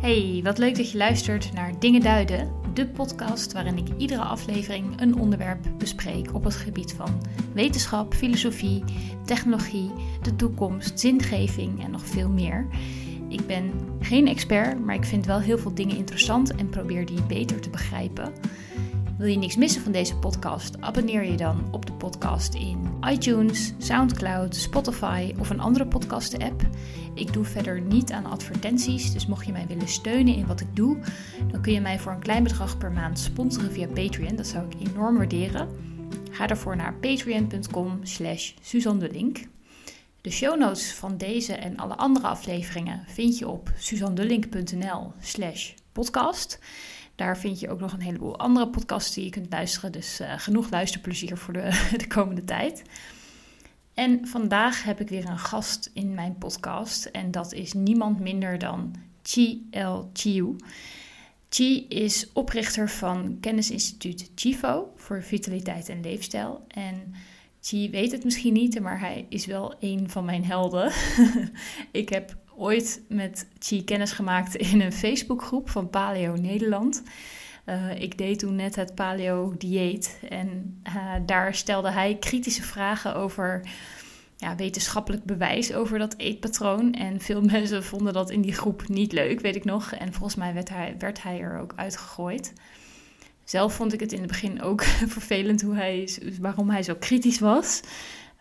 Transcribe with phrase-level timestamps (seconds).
[0.00, 5.00] Hey, wat leuk dat je luistert naar Dingen Duiden, de podcast waarin ik iedere aflevering
[5.00, 7.22] een onderwerp bespreek op het gebied van
[7.54, 8.84] wetenschap, filosofie,
[9.24, 9.90] technologie,
[10.22, 12.66] de toekomst, zingeving en nog veel meer.
[13.28, 17.22] Ik ben geen expert, maar ik vind wel heel veel dingen interessant en probeer die
[17.22, 18.32] beter te begrijpen.
[19.20, 20.80] Wil je niks missen van deze podcast?
[20.80, 26.62] Abonneer je dan op de podcast in iTunes, SoundCloud, Spotify of een andere podcast-app.
[27.14, 30.76] Ik doe verder niet aan advertenties, dus mocht je mij willen steunen in wat ik
[30.76, 30.98] doe,
[31.50, 34.36] dan kun je mij voor een klein bedrag per maand sponsoren via Patreon.
[34.36, 35.68] Dat zou ik enorm waarderen.
[36.30, 38.52] Ga daarvoor naar patreon.com slash.
[40.20, 46.58] De show notes van deze en alle andere afleveringen vind je op suzandelink.nl slash podcast.
[47.20, 49.92] Daar vind je ook nog een heleboel andere podcasts die je kunt luisteren.
[49.92, 52.82] Dus uh, genoeg luisterplezier voor de, de komende tijd.
[53.94, 57.04] En vandaag heb ik weer een gast in mijn podcast.
[57.04, 60.56] En dat is niemand minder dan Chi El Chiu.
[61.48, 66.64] Chi is oprichter van kennisinstituut Chifo voor vitaliteit en leefstijl.
[66.68, 67.14] En
[67.60, 70.92] Chi weet het misschien niet, maar hij is wel een van mijn helden.
[72.02, 77.02] ik heb ooit met Chi kennis gemaakt in een Facebookgroep van Paleo Nederland.
[77.66, 83.14] Uh, ik deed toen net het paleo dieet en uh, daar stelde hij kritische vragen
[83.14, 83.62] over
[84.36, 86.92] ja, wetenschappelijk bewijs over dat eetpatroon.
[86.92, 89.92] En veel mensen vonden dat in die groep niet leuk, weet ik nog.
[89.92, 92.52] En volgens mij werd hij, werd hij er ook uitgegooid.
[93.44, 94.82] Zelf vond ik het in het begin ook
[95.16, 96.08] vervelend hoe hij,
[96.40, 97.80] waarom hij zo kritisch was.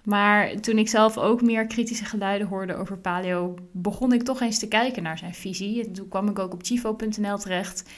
[0.03, 4.59] Maar toen ik zelf ook meer kritische geluiden hoorde over paleo, begon ik toch eens
[4.59, 5.85] te kijken naar zijn visie.
[5.85, 7.89] En toen kwam ik ook op chivo.nl terecht.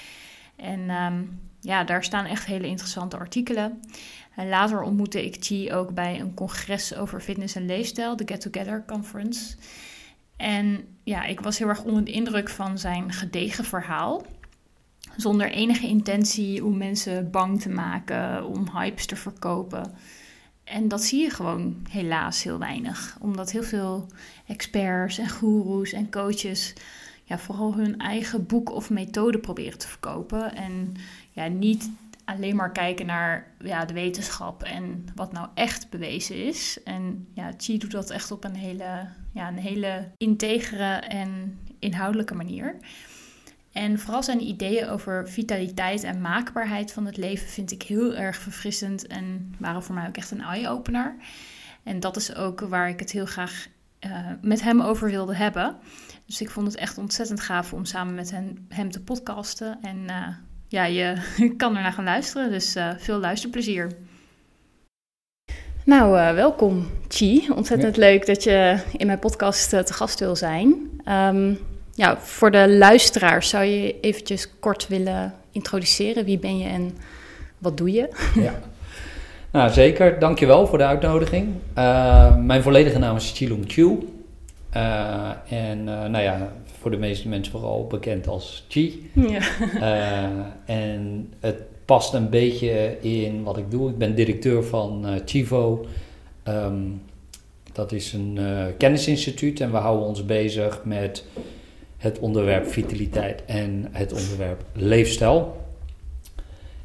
[0.56, 3.80] En um, ja, daar staan echt hele interessante artikelen.
[4.36, 8.42] En later ontmoette ik Chi ook bij een congres over fitness en leefstijl, de Get
[8.42, 9.56] Together Conference.
[10.38, 14.26] En ja, ik was heel erg onder de indruk van zijn gedegen verhaal.
[15.16, 19.94] Zonder enige intentie om mensen bang te maken, om hypes te verkopen.
[20.64, 23.18] En dat zie je gewoon helaas heel weinig.
[23.22, 24.08] Omdat heel veel
[24.48, 26.74] experts en goeroes en coaches
[27.24, 30.56] ja, vooral hun eigen boek of methode proberen te verkopen.
[30.56, 30.94] En
[31.32, 31.90] ja, niet
[32.26, 36.84] alleen maar kijken naar ja, de wetenschap en wat nou echt bewezen is.
[36.84, 42.36] En ja, Chi doet dat echt op een hele, ja, een hele integere en inhoudelijke
[42.36, 42.76] manier.
[43.72, 48.36] En vooral zijn ideeën over vitaliteit en maakbaarheid van het leven vind ik heel erg
[48.36, 51.16] verfrissend en waren voor mij ook echt een eye-opener.
[51.84, 53.68] En dat is ook waar ik het heel graag
[54.06, 55.76] uh, met hem over wilde hebben.
[56.26, 59.78] Dus ik vond het echt ontzettend gaaf om samen met hem, hem te podcasten.
[59.82, 60.28] En uh,
[60.68, 61.16] ja, je
[61.58, 63.92] kan ernaar gaan luisteren, dus uh, veel luisterplezier.
[65.86, 67.50] Nou, welkom Chi.
[67.56, 68.02] Ontzettend ja.
[68.02, 70.90] leuk dat je in mijn podcast te gast wil zijn.
[71.06, 71.60] Um,
[71.94, 76.26] ja, voor de luisteraars zou je eventjes kort willen introduceren.
[76.26, 76.98] Wie ben je en
[77.58, 78.10] wat doe je?
[78.36, 78.60] Ja.
[79.52, 80.20] Nou, zeker.
[80.20, 81.54] Dankjewel voor de uitnodiging.
[81.78, 83.98] Uh, mijn volledige naam is Chilung Chiu.
[84.76, 89.10] Uh, en uh, nou ja, voor de meeste mensen vooral bekend als Chi.
[89.14, 89.42] Ja.
[90.66, 93.90] en het past een beetje in wat ik doe.
[93.90, 95.86] Ik ben directeur van Chivo.
[96.48, 97.02] Um,
[97.74, 98.40] dat is een
[98.78, 101.24] kennisinstituut en we houden ons bezig met
[102.02, 105.60] het onderwerp vitaliteit en het onderwerp leefstijl.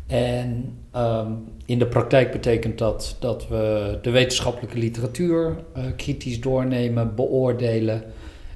[0.06, 7.14] En um, in de praktijk betekent dat dat we de wetenschappelijke literatuur uh, kritisch doornemen,
[7.14, 8.04] beoordelen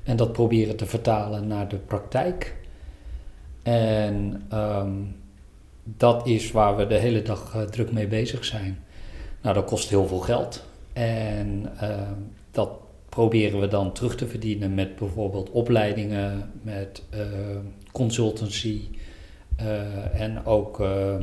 [0.03, 2.57] en dat proberen te vertalen naar de praktijk.
[3.63, 5.17] En um,
[5.85, 8.79] dat is waar we de hele dag uh, druk mee bezig zijn.
[9.43, 10.65] Nou, dat kost heel veel geld.
[10.93, 12.01] En uh,
[12.51, 12.71] dat
[13.11, 17.21] proberen we dan terug te verdienen met bijvoorbeeld opleidingen, met uh,
[17.93, 18.81] consultancy
[19.61, 21.15] uh, en ook uh,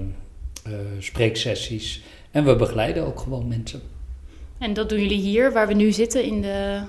[0.99, 2.03] spreeksessies.
[2.31, 3.81] En we begeleiden ook gewoon mensen.
[4.57, 6.79] En dat doen jullie hier, waar we nu zitten in de.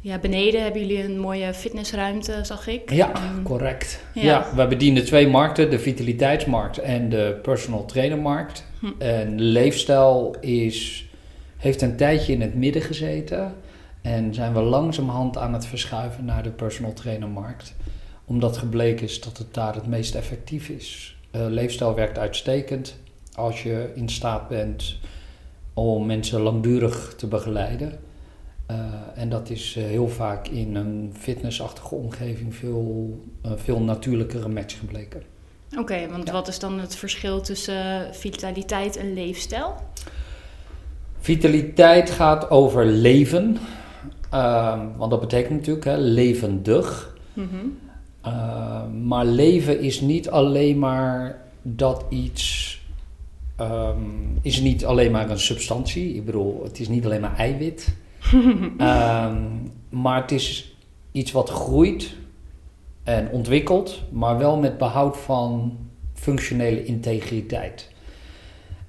[0.00, 2.92] Ja, beneden hebben jullie een mooie fitnessruimte, zag ik.
[2.92, 3.12] Ja,
[3.42, 4.04] correct.
[4.14, 4.22] Ja.
[4.22, 4.54] ja.
[4.56, 8.64] we bedienen twee markten, de vitaliteitsmarkt en de personal trainermarkt.
[8.80, 8.86] Hm.
[8.98, 11.08] En leefstijl is,
[11.56, 13.54] heeft een tijdje in het midden gezeten.
[14.04, 17.74] En zijn we langzamerhand aan het verschuiven naar de personal trainer markt.
[18.24, 21.16] Omdat gebleken is dat het daar het meest effectief is.
[21.32, 22.96] Uh, leefstijl werkt uitstekend
[23.34, 24.96] als je in staat bent
[25.74, 27.98] om mensen langdurig te begeleiden.
[28.70, 28.76] Uh,
[29.14, 35.22] en dat is uh, heel vaak in een fitnessachtige omgeving veel, veel natuurlijkere match gebleken.
[35.72, 36.32] Oké, okay, want ja.
[36.32, 39.74] wat is dan het verschil tussen vitaliteit en leefstijl?
[41.18, 43.58] Vitaliteit gaat over leven.
[44.34, 47.16] Um, want dat betekent natuurlijk hè, levendig.
[47.32, 47.78] Mm -hmm.
[48.26, 52.72] Uh, maar leven is niet alleen maar dat iets.
[53.60, 56.14] Um, is niet alleen maar een substantie.
[56.14, 57.96] Ik bedoel, het is niet alleen maar eiwit.
[58.32, 59.72] um,
[60.02, 60.76] maar het is
[61.12, 62.14] iets wat groeit
[63.02, 65.78] en ontwikkelt, maar wel met behoud van
[66.14, 67.92] functionele integriteit.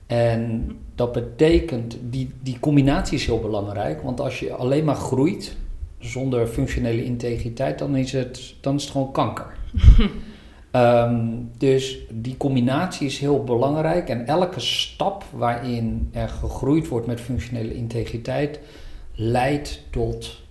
[0.08, 5.58] En dat betekent, die, die combinatie is heel belangrijk, want als je alleen maar groeit
[6.00, 9.58] zonder functionele integriteit, dan is het, dan is het gewoon kanker.
[10.72, 17.22] um, dus die combinatie is heel belangrijk en elke stap waarin er gegroeid wordt met
[17.22, 18.60] functionele integriteit
[19.14, 20.44] leidt tot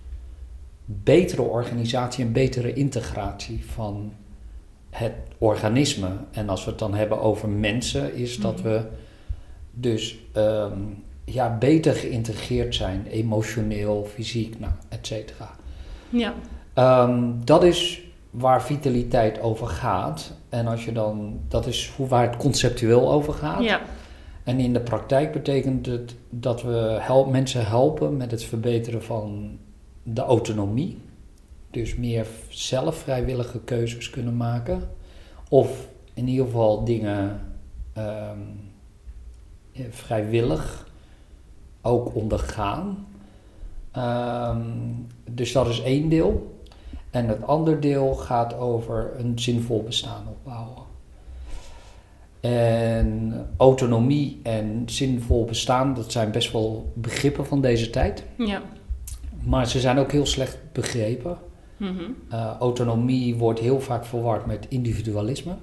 [0.85, 4.13] betere organisatie en betere integratie van
[4.89, 6.09] het organisme.
[6.31, 8.63] En als we het dan hebben over mensen, is dat mhm.
[8.63, 8.85] we
[9.75, 15.55] dus um, ja, beter geïntegreerd zijn, emotioneel, fysiek, nou, et cetera.
[16.09, 16.33] Ja.
[17.03, 20.33] Um, dat is waar vitaliteit over gaat.
[20.49, 23.63] En als je dan, dat is hoe, waar het conceptueel over gaat.
[23.63, 23.81] Ja.
[24.43, 29.57] En in de praktijk betekent het dat we help, mensen helpen met het verbeteren van
[30.03, 30.97] de autonomie.
[31.71, 34.81] Dus meer zelf vrijwillige keuzes kunnen maken.
[35.49, 37.41] Of in ieder geval dingen
[37.97, 38.73] um,
[39.89, 40.87] vrijwillig
[41.81, 43.07] ook ondergaan.
[43.97, 46.59] Um, dus dat is één deel.
[47.11, 50.83] En het andere deel gaat over een zinvol bestaan opbouwen.
[52.39, 58.23] En autonomie en zinvol bestaan, dat zijn best wel begrippen van deze tijd.
[58.37, 58.61] Ja.
[59.43, 61.37] Maar ze zijn ook heel slecht begrepen.
[61.77, 62.15] Mm
[62.59, 65.55] autonomie wordt heel vaak verward met individualisme.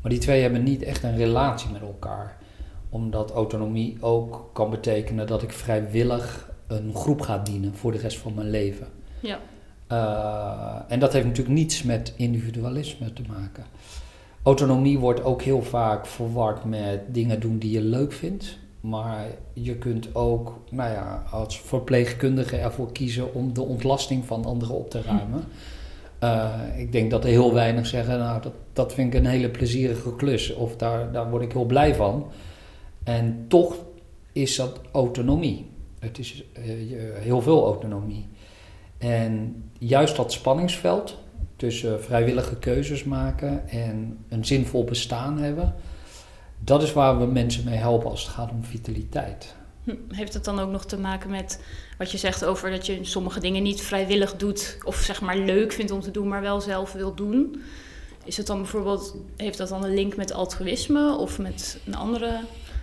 [0.00, 2.38] Maar die twee hebben niet echt een relatie met elkaar.
[2.92, 8.18] Omdat autonomie ook kan betekenen dat ik vrijwillig een groep ga dienen voor de rest
[8.18, 8.86] van mijn leven.
[9.20, 9.38] Ja.
[9.92, 13.64] Uh, en dat heeft natuurlijk niets met individualisme te maken.
[14.42, 18.58] Autonomie wordt ook heel vaak verward met dingen doen die je leuk vindt.
[18.80, 24.74] Maar je kunt ook nou ja, als verpleegkundige ervoor kiezen om de ontlasting van anderen
[24.74, 25.44] op te ruimen.
[26.22, 29.48] Uh, ik denk dat er heel weinig zeggen, nou dat, dat vind ik een hele
[29.48, 32.26] plezierige klus of daar, daar word ik heel blij van.
[33.04, 33.76] En toch
[34.32, 35.70] is dat autonomie.
[35.98, 36.64] Het is uh,
[37.14, 38.28] heel veel autonomie.
[38.98, 41.18] En juist dat spanningsveld
[41.56, 45.74] tussen vrijwillige keuzes maken en een zinvol bestaan hebben
[46.64, 49.54] dat is waar we mensen mee helpen als het gaat om vitaliteit.
[49.84, 51.60] Hm, heeft het dan ook nog te maken met
[51.98, 55.72] wat je zegt over dat je sommige dingen niet vrijwillig doet of zeg maar leuk
[55.72, 57.62] vindt om te doen, maar wel zelf wil doen?
[58.24, 62.40] Is het dan bijvoorbeeld, heeft dat dan een link met altruïsme of met een andere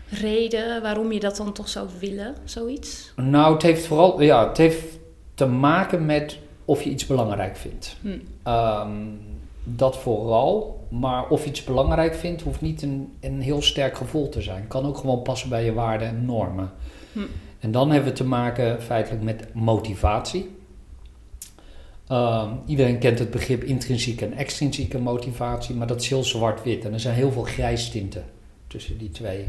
[0.09, 3.13] reden waarom je dat dan toch zou willen, zoiets?
[3.15, 4.99] Nou, het heeft vooral, ja, het heeft
[5.33, 7.95] te maken met of je iets belangrijk vindt.
[8.01, 8.17] Hm.
[8.43, 8.91] Ehm,
[9.63, 10.77] dat vooral.
[10.89, 14.67] Maar of je iets belangrijk vindt, hoeft niet een, een heel sterk gevoel te zijn.
[14.67, 16.71] Kan ook gewoon passen bij je waarden en normen.
[17.13, 17.19] Hm.
[17.59, 20.57] En dan hebben we te maken feitelijk met motivatie.
[22.07, 26.85] Ehm, iedereen kent het begrip intrinsieke en extrinsieke motivatie, maar dat is heel zwart-wit.
[26.85, 28.23] En er zijn heel veel grijstinten
[28.67, 29.45] tussen die twee.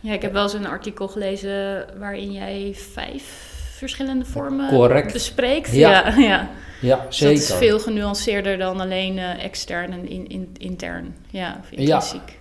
[0.00, 5.12] Ja, ik heb wel eens een artikel gelezen waarin jij vijf verschillende vormen Correct.
[5.12, 5.72] bespreekt.
[5.72, 6.50] Ja, ja.
[6.80, 7.06] ja.
[7.08, 7.34] zeker.
[7.34, 11.14] dat is veel genuanceerder dan alleen uh, extern en in, in, intern.
[11.30, 12.38] Ja, of intrinsiek.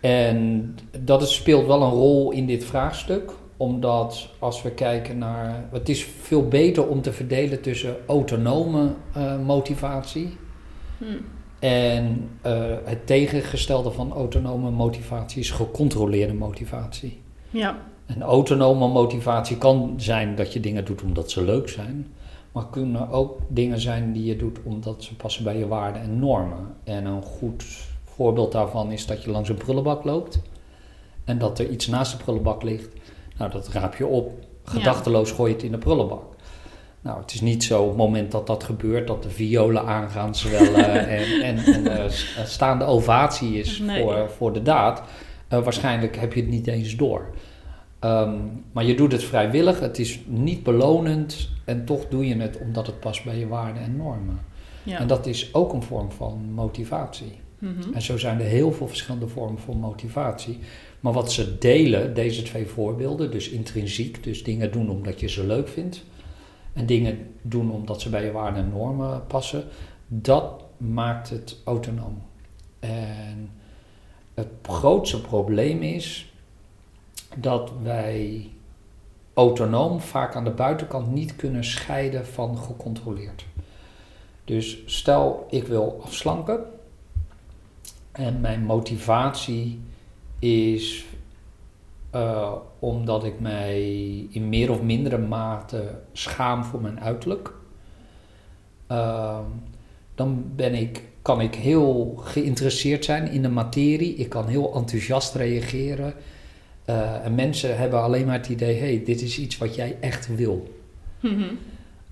[0.00, 0.08] Ja.
[0.08, 5.64] En dat is, speelt wel een rol in dit vraagstuk omdat als we kijken naar.
[5.72, 10.36] Het is veel beter om te verdelen tussen autonome uh, motivatie.
[10.98, 11.24] Hmm.
[11.62, 17.20] En uh, het tegengestelde van autonome motivatie is gecontroleerde motivatie.
[17.50, 17.76] Ja.
[18.06, 22.06] En autonome motivatie kan zijn dat je dingen doet omdat ze leuk zijn.
[22.52, 26.18] Maar kunnen ook dingen zijn die je doet omdat ze passen bij je waarden en
[26.18, 26.74] normen.
[26.84, 27.64] En een goed
[28.04, 30.40] voorbeeld daarvan is dat je langs een prullenbak loopt.
[31.24, 32.88] En dat er iets naast de prullenbak ligt.
[33.38, 34.32] Nou, dat raap je op.
[34.64, 36.22] Gedachteloos gooi je het in de prullenbak.
[37.02, 40.34] Nou, het is niet zo op het moment dat dat gebeurt, dat de violen aangaan
[40.34, 42.10] zwellen en, en, en uh,
[42.44, 45.02] staande ovatie is voor, voor de daad.
[45.52, 47.34] Uh, waarschijnlijk heb je het niet eens door.
[47.98, 48.34] Ehm,
[48.72, 52.86] maar je doet het vrijwillig, het is niet belonend en toch doe je het omdat
[52.86, 54.40] het past bij je waarden en normen.
[54.82, 54.98] Ja.
[54.98, 57.32] En dat is ook een vorm van motivatie.
[57.58, 57.94] Mhm.
[57.94, 60.58] En zo zijn er heel veel verschillende vormen van motivatie.
[61.00, 65.46] Maar wat ze delen, deze twee voorbeelden, dus intrinsiek, dus dingen doen omdat je ze
[65.46, 66.04] leuk vindt,
[66.72, 69.64] en dingen doen omdat ze bij je waarden en normen passen,
[70.06, 72.22] dat maakt het autonoom.
[72.80, 73.50] En
[74.34, 76.32] het grootste probleem is
[77.36, 78.50] dat wij
[79.34, 83.46] autonoom vaak aan de buitenkant niet kunnen scheiden van gecontroleerd.
[84.44, 86.64] Dus stel ik wil afslanken
[88.12, 89.80] en mijn motivatie
[90.38, 91.04] is
[92.14, 93.80] uh, omdat ik mij
[94.30, 97.52] in meer of mindere mate schaam voor mijn uiterlijk.
[98.90, 99.38] Uh,
[100.14, 104.14] dan ben ik, kan ik heel geïnteresseerd zijn in de materie.
[104.14, 106.14] Ik kan heel enthousiast reageren.
[106.86, 110.36] Uh, en mensen hebben alleen maar het idee: hey, dit is iets wat jij echt
[110.36, 110.74] wil.
[111.20, 111.58] Mm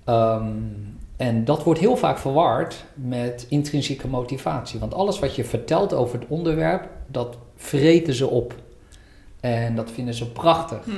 [0.05, 4.79] um, en dat wordt heel vaak verward met intrinsieke motivatie.
[4.79, 8.55] Want alles wat je vertelt over het onderwerp, dat vreten ze op.
[9.41, 10.85] En dat vinden ze prachtig.
[10.85, 10.91] Hm.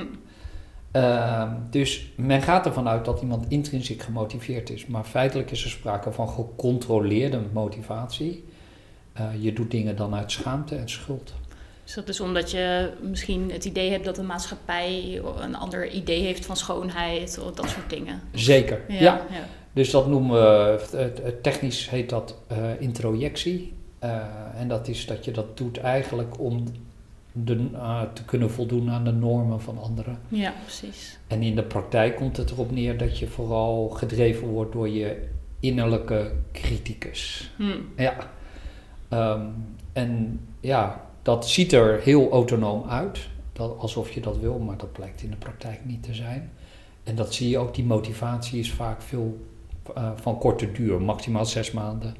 [0.95, 4.85] Uh, dus men gaat ervan uit dat iemand intrinsiek gemotiveerd is.
[4.85, 8.45] Maar feitelijk is er sprake van gecontroleerde motivatie.
[9.19, 11.33] Uh, je doet dingen dan uit schaamte en schuld.
[11.83, 16.21] Dus dat is omdat je misschien het idee hebt dat de maatschappij een ander idee
[16.21, 18.21] heeft van schoonheid of dat soort dingen.
[18.31, 18.99] Zeker, ja.
[18.99, 19.25] ja.
[19.73, 23.73] Dus dat noemen we, technisch heet dat uh, introjectie.
[24.03, 24.21] Uh,
[24.55, 26.63] en dat is dat je dat doet eigenlijk om
[27.33, 30.19] de, uh, te kunnen voldoen aan de normen van anderen.
[30.27, 31.19] Ja, precies.
[31.27, 35.27] En in de praktijk komt het erop neer dat je vooral gedreven wordt door je
[35.59, 37.51] innerlijke criticus.
[37.55, 37.87] Hmm.
[37.97, 38.15] Ja.
[39.09, 39.53] Um,
[39.93, 44.91] en ja, dat ziet er heel autonoom uit, dat, alsof je dat wil, maar dat
[44.91, 46.51] blijkt in de praktijk niet te zijn.
[47.03, 49.45] En dat zie je ook, die motivatie is vaak veel
[49.97, 52.15] uh, van korte duur, maximaal zes maanden.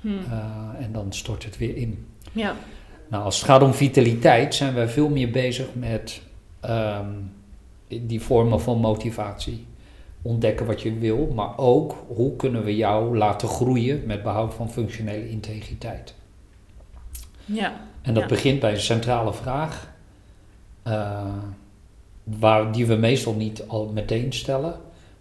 [0.00, 0.18] Hmm.
[0.18, 2.06] Uh, en dan stort het weer in.
[2.32, 2.56] Ja.
[3.08, 6.22] Nou, als het gaat om vitaliteit, zijn we veel meer bezig met
[6.64, 7.32] um,
[7.88, 9.66] die vormen van motivatie.
[10.22, 14.70] Ontdekken wat je wil, maar ook hoe kunnen we jou laten groeien met behoud van
[14.70, 16.14] functionele integriteit.
[17.44, 17.80] Ja.
[18.02, 19.94] En dat begint bij een centrale vraag,
[20.86, 21.24] uh,
[22.24, 24.74] waar, die we meestal niet al meteen stellen,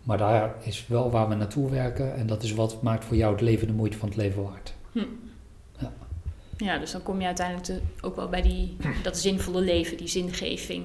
[0.04, 3.32] maar daar is wel waar we naartoe werken en dat is wat maakt voor jou
[3.32, 4.74] het leven de moeite van het leven waard.
[4.92, 5.00] Hm.
[6.58, 6.78] Ja.
[6.78, 10.84] dus dan kom je uiteindelijk ook wel bij die, dat zinvolle leven, die zingeving.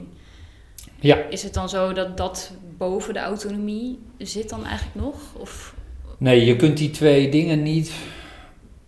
[1.00, 1.16] Ja.
[1.16, 5.34] Is het dan zo dat dat boven de autonomie zit dan eigenlijk nog?
[5.38, 5.74] Of?
[6.18, 7.92] Nee, je kunt die twee dingen niet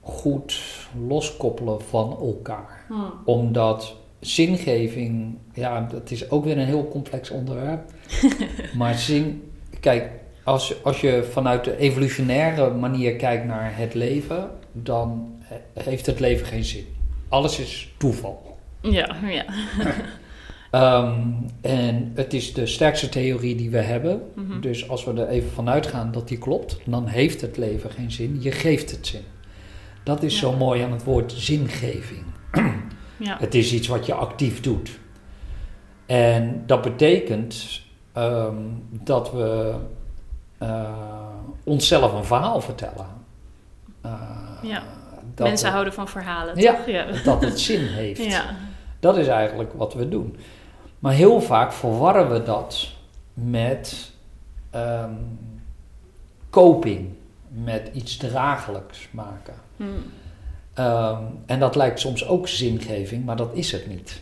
[0.01, 0.61] goed
[1.09, 2.85] loskoppelen van elkaar.
[2.89, 2.95] Hm.
[3.25, 7.91] Omdat zingeving, ja, dat is ook weer een heel complex onderwerp.
[8.79, 10.11] maar zin, kijk,
[10.45, 15.33] als, als je vanuit de evolutionaire manier kijkt naar het leven, dan
[15.73, 16.87] heeft het leven geen zin.
[17.29, 18.59] Alles is toeval.
[18.81, 19.45] Ja, ja.
[21.05, 24.23] um, en het is de sterkste theorie die we hebben.
[24.35, 24.61] Mhm.
[24.61, 28.11] Dus als we er even vanuit gaan dat die klopt, dan heeft het leven geen
[28.11, 28.39] zin.
[28.41, 29.23] Je geeft het zin.
[30.05, 32.25] Dat is zo mooi aan het woord zingeving.
[33.17, 33.37] ja.
[33.39, 34.99] Het is iets wat je actief doet.
[36.07, 37.81] En dat betekent
[38.17, 39.75] um, dat we
[40.63, 40.89] uh,
[41.65, 43.07] onszelf een verhaal vertellen.
[44.07, 44.13] Uh,
[44.63, 44.83] ja.
[45.37, 46.57] Mensen houden van verhalen.
[46.57, 48.25] Ja, ja, dat het zin heeft.
[48.25, 48.45] Ja.
[49.01, 50.37] Dat is eigenlijk wat we doen.
[50.99, 52.89] Maar heel vaak verwarren we dat
[53.35, 54.11] met
[54.75, 55.39] um,
[56.51, 57.09] coping,
[57.49, 59.55] met iets draaglijks maken.
[59.77, 60.03] Hmm.
[60.79, 64.21] Um, en dat lijkt soms ook zingeving, maar dat is het niet.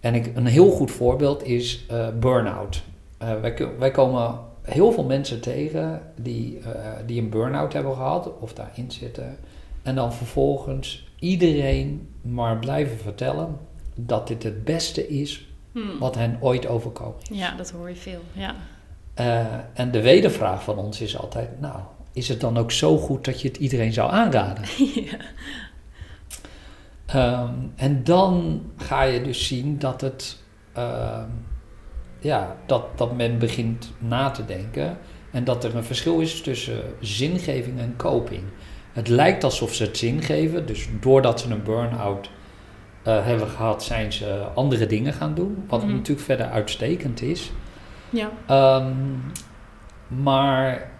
[0.00, 2.82] En ik, een heel goed voorbeeld is uh, burn-out.
[3.22, 6.66] Uh, wij, wij, komen heel veel mensen tegen die, uh,
[7.06, 9.38] die een burn-out hebben gehad of daarin zitten.
[9.82, 13.58] En dan vervolgens iedereen maar blijven vertellen
[13.94, 15.98] dat dit het beste is hmm.
[15.98, 17.38] wat hen ooit overkomen is.
[17.38, 18.20] Ja, dat hoor je veel.
[18.32, 18.54] Ja.
[19.74, 21.80] en de wedervraag van ons is altijd: Nou,
[22.12, 24.64] is het dan ook zo goed dat je het iedereen zou aanraden?
[25.08, 25.18] ja.
[27.14, 30.38] Um, en dan ga je dus zien dat het.
[30.78, 31.44] Um,
[32.22, 34.98] ja, dat, dat men begint na te denken.
[35.30, 38.42] En dat er een verschil is tussen zingeving en coping.
[38.92, 40.66] Het lijkt alsof ze het zin geven.
[40.66, 42.30] Dus doordat ze een burn-out
[43.06, 45.64] uh, hebben gehad, zijn ze andere dingen gaan doen.
[45.68, 47.50] Wat mm natuurlijk verder uitstekend is.
[48.10, 48.30] Ja.
[48.80, 49.20] Um,
[50.06, 50.90] maar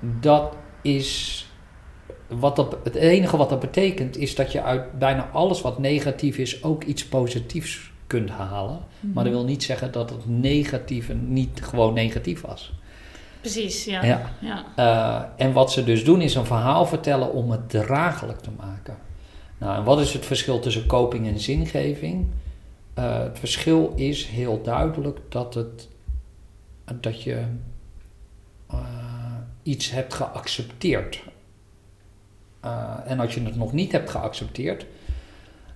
[0.00, 1.38] dat is.
[2.28, 6.38] Wat dat, het enige wat dat betekent is dat je uit bijna alles wat negatief
[6.38, 8.78] is ook iets positiefs kunt halen.
[9.00, 9.42] Maar dat mhm.
[9.42, 12.72] wil niet zeggen dat het negatieve niet gewoon negatief was.
[13.44, 14.04] Precies, ja.
[14.04, 14.30] ja.
[14.40, 14.64] ja.
[14.78, 18.96] Uh, en wat ze dus doen is een verhaal vertellen om het draaglijk te maken.
[19.58, 22.26] Nou, en wat is het verschil tussen coping en zingeving?
[22.98, 25.88] Uh, het verschil is heel duidelijk dat, het,
[27.00, 27.44] dat je
[28.72, 28.78] uh,
[29.62, 31.22] iets hebt geaccepteerd.
[33.06, 34.86] en als je het nog niet hebt geaccepteerd,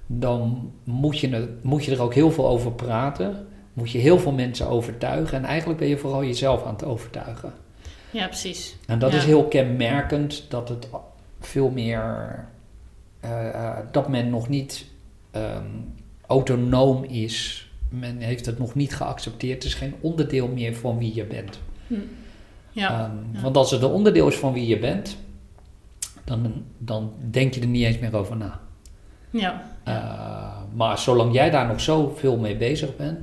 [0.07, 3.47] dan moet je, het, moet je er ook heel veel over praten.
[3.79, 5.39] Moet je heel veel mensen overtuigen.
[5.39, 7.53] En eigenlijk ben je vooral jezelf aan het overtuigen.
[8.11, 8.77] Ja, precies.
[8.87, 10.89] En dat is heel kenmerkend dat het
[11.41, 12.45] veel meer
[13.91, 14.87] dat men nog niet
[15.31, 15.67] ehm,
[16.27, 17.69] autonoom is.
[17.89, 19.55] Men heeft het nog niet geaccepteerd.
[19.55, 21.61] Het is geen onderdeel meer van wie je bent.
[21.87, 21.95] Hm.
[22.71, 25.17] Ja, ehm, Want als het een onderdeel is van wie je bent,
[26.25, 28.61] dan, dan denk je er niet eens meer over na.
[29.31, 29.63] Ja.
[29.89, 33.19] Uh, maar zolang jij daar nog zoveel mee bezig bent,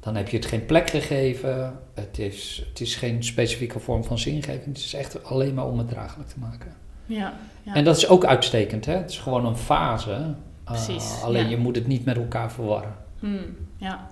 [0.00, 1.78] dan heb je het geen plek gegeven.
[1.94, 4.64] Het is, het is geen specifieke vorm van zingeving.
[4.64, 6.72] Het is echt alleen maar om het draaglijk te maken.
[7.06, 7.74] Ja, ja.
[7.74, 8.86] En dat is ook uitstekend.
[8.86, 8.92] Hè?
[8.92, 10.10] Het is gewoon een fase.
[10.10, 10.26] Uh,
[10.64, 11.22] Precies.
[11.22, 12.96] alleen je moet het niet met elkaar verwarren.
[13.18, 14.06] Hmm, ja.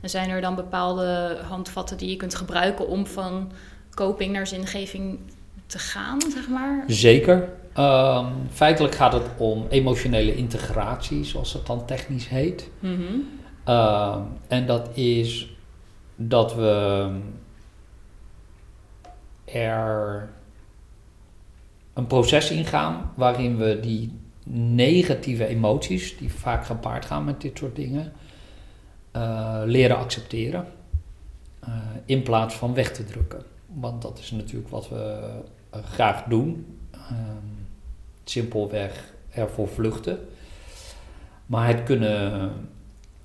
[0.00, 3.52] En zijn er dan bepaalde handvatten die je kunt gebruiken om van
[3.94, 5.18] coping naar zingeving
[5.66, 6.84] te gaan, zeg maar?
[6.86, 7.48] Zeker.
[7.78, 12.70] Um, feitelijk gaat het om emotionele integratie, zoals het dan technisch heet.
[12.80, 13.40] Mm
[14.48, 15.56] en dat is
[16.16, 17.10] dat we
[19.44, 20.28] er
[21.92, 24.18] een proces ingaan waarin we die
[24.54, 28.12] negatieve emoties, die vaak gepaard gaan met dit soort dingen,
[29.16, 30.66] uh, leren accepteren.
[31.68, 33.42] Uh, in plaats van weg te drukken.
[33.66, 35.30] Want dat is natuurlijk wat we
[35.74, 36.78] uh, graag doen.
[36.94, 37.66] Um,
[38.24, 40.18] simpelweg ervoor vluchten.
[41.46, 42.52] Maar het kunnen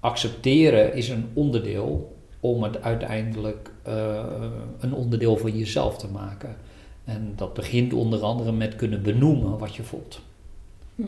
[0.08, 4.24] accepteren is een onderdeel om het uiteindelijk uh,
[4.80, 6.56] een onderdeel van jezelf te maken.
[7.04, 10.22] En dat begint onder andere met kunnen benoemen wat je voelt.
[10.96, 11.04] Hm.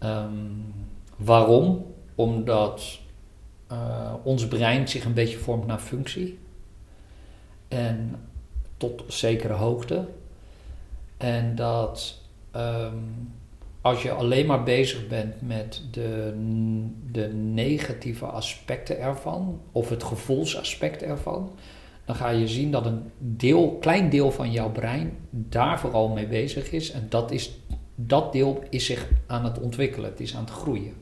[0.00, 0.74] Um,
[1.16, 1.86] waarom?
[2.14, 2.98] Omdat
[3.72, 6.38] uh, ons brein zich een beetje vormt naar functie.
[7.68, 8.14] En
[8.76, 10.08] tot zekere hoogte.
[11.16, 12.22] En dat
[12.52, 12.96] Ehm,
[13.82, 16.34] als je alleen maar bezig bent met de,
[17.10, 21.50] de negatieve aspecten ervan, of het gevoelsaspect ervan,
[22.04, 26.26] dan ga je zien dat een deel, klein deel van jouw brein daar vooral mee
[26.26, 26.90] bezig is.
[26.90, 27.58] En dat, is,
[27.94, 30.94] dat deel is zich aan het ontwikkelen, het is aan het groeien.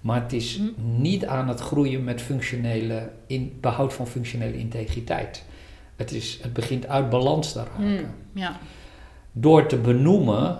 [0.00, 1.00] Maar het is hm.
[1.00, 5.44] niet aan het groeien met functionele in, behoud van functionele integriteit.
[5.96, 7.96] Het, is, het begint uit balans te raken.
[7.96, 8.58] Hm, ja.
[9.32, 10.58] Door te benoemen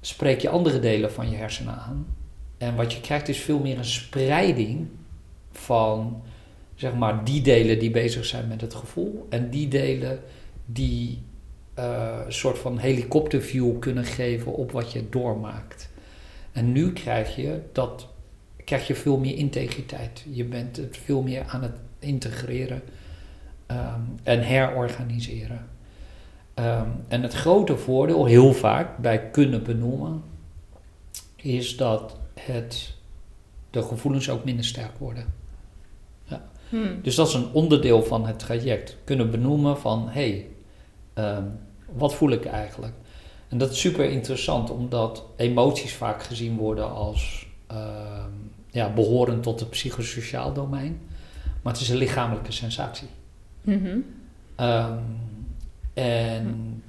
[0.00, 2.06] spreek je andere delen van je hersenen aan.
[2.58, 4.88] En wat je krijgt is veel meer een spreiding
[5.52, 6.22] van
[6.74, 10.20] zeg maar die delen die bezig zijn met het gevoel en die delen
[10.64, 11.22] die
[11.74, 15.88] een soort van helikopterview kunnen geven op wat je doormaakt.
[16.52, 18.08] En nu krijg je dat
[18.64, 20.24] krijg je veel meer integriteit.
[20.30, 22.82] Je bent het veel meer aan het integreren
[23.70, 25.66] um, en herorganiseren.
[26.58, 30.22] Ehm, en het grote voordeel, heel vaak bij kunnen benoemen,
[31.36, 32.94] is dat het,
[33.70, 35.24] de gevoelens ook minder sterk worden.
[36.24, 36.48] Ja.
[36.68, 36.98] Hmm.
[37.02, 38.96] Dus dat is een onderdeel van het traject.
[39.04, 40.46] Kunnen benoemen van, hé, hey,
[41.14, 41.44] ehm,
[41.92, 42.94] wat voel ik eigenlijk?
[43.48, 48.24] En dat is super interessant, omdat emoties vaak gezien worden als uh,
[48.70, 51.00] ja, behorend tot het psychosociaal domein.
[51.62, 53.08] Maar het is een lichamelijke sensatie.
[53.62, 54.04] Mm
[55.98, 56.82] en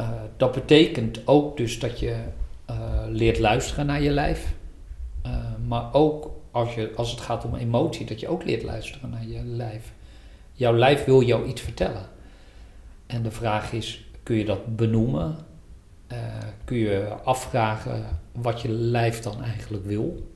[0.00, 2.16] uh, dat betekent ook dus dat je
[2.70, 2.76] uh,
[3.08, 4.54] leert luisteren naar je lijf.
[5.26, 5.32] Uh,
[5.66, 9.26] maar ook als, je, als het gaat om emotie, dat je ook leert luisteren naar
[9.26, 9.92] je lijf.
[10.52, 12.06] Jouw lijf wil jou iets vertellen.
[13.06, 15.36] En de vraag is, kun je dat benoemen?
[16.64, 20.30] kun je afvragen wat je lijf dan eigenlijk wil?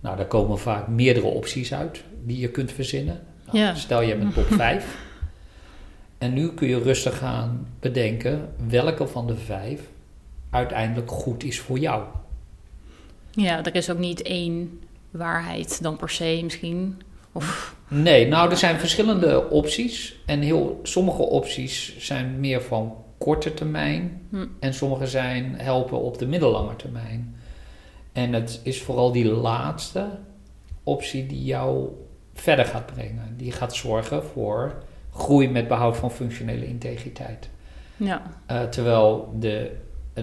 [0.00, 3.20] Nou, daar komen vaak meerdere opties uit die je kunt verzinnen.
[3.46, 3.74] Nou, ja.
[3.74, 5.09] Stel je hebt een top 5.
[6.20, 9.80] En nu kun je rustig gaan bedenken welke van de vijf
[10.50, 12.04] uiteindelijk goed is voor jou.
[13.30, 14.80] Ja, er is ook niet één
[15.10, 17.02] waarheid dan per se misschien.
[17.32, 17.74] Of...
[17.88, 20.16] Nee, nou er zijn verschillende opties.
[20.26, 24.26] En heel, sommige opties zijn meer van korte termijn.
[24.30, 24.46] Hm.
[24.58, 27.36] En sommige zijn helpen op de middellange termijn.
[28.12, 30.18] En het is vooral die laatste
[30.82, 31.88] optie die jou
[32.34, 33.34] verder gaat brengen.
[33.36, 37.48] Die gaat zorgen voor groei met behoud van functionele integriteit.
[37.96, 38.22] Ja.
[38.50, 39.76] Uh, terwijl de,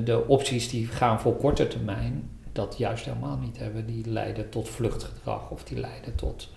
[0.03, 3.85] de opties die gaan voor korte termijn dat juist helemaal niet hebben.
[3.85, 6.49] Die leiden tot vluchtgedrag of die leiden tot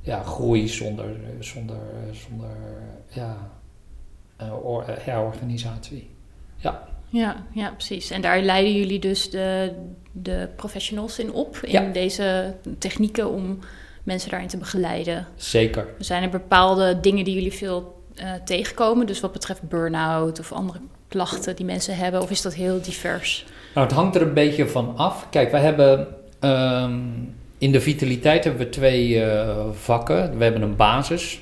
[0.00, 1.78] ja, groei zonder, zonder,
[2.12, 2.56] zonder
[3.08, 3.50] ja,
[4.42, 6.10] uh, herorganisatie.
[6.56, 6.88] Ja.
[7.08, 8.10] Ja, ja, precies.
[8.10, 9.72] En daar leiden jullie dus de,
[10.12, 13.58] de professionals in op, in deze technieken om
[14.06, 15.26] mensen daarin te begeleiden.
[15.36, 15.86] Zeker.
[15.98, 19.06] Zijn er bepaalde dingen die jullie veel uh, tegenkomen?
[19.06, 22.22] Dus wat betreft burn-out of andere klachten die mensen hebben?
[22.22, 23.46] Of is dat heel divers?
[23.74, 25.26] Nou, het hangt er een beetje van af.
[25.30, 26.06] Kijk, we hebben
[26.40, 27.00] ehm,
[27.58, 30.36] in de vitaliteit hebben we twee uh, vakken.
[30.38, 31.40] We hebben een basis.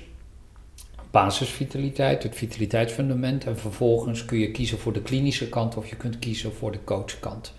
[1.11, 3.45] basisvitaliteit, het vitaliteitsfundament.
[3.45, 6.85] En vervolgens kun je kiezen voor de klinische kant of je kunt kiezen voor de
[6.85, 7.55] coachkant.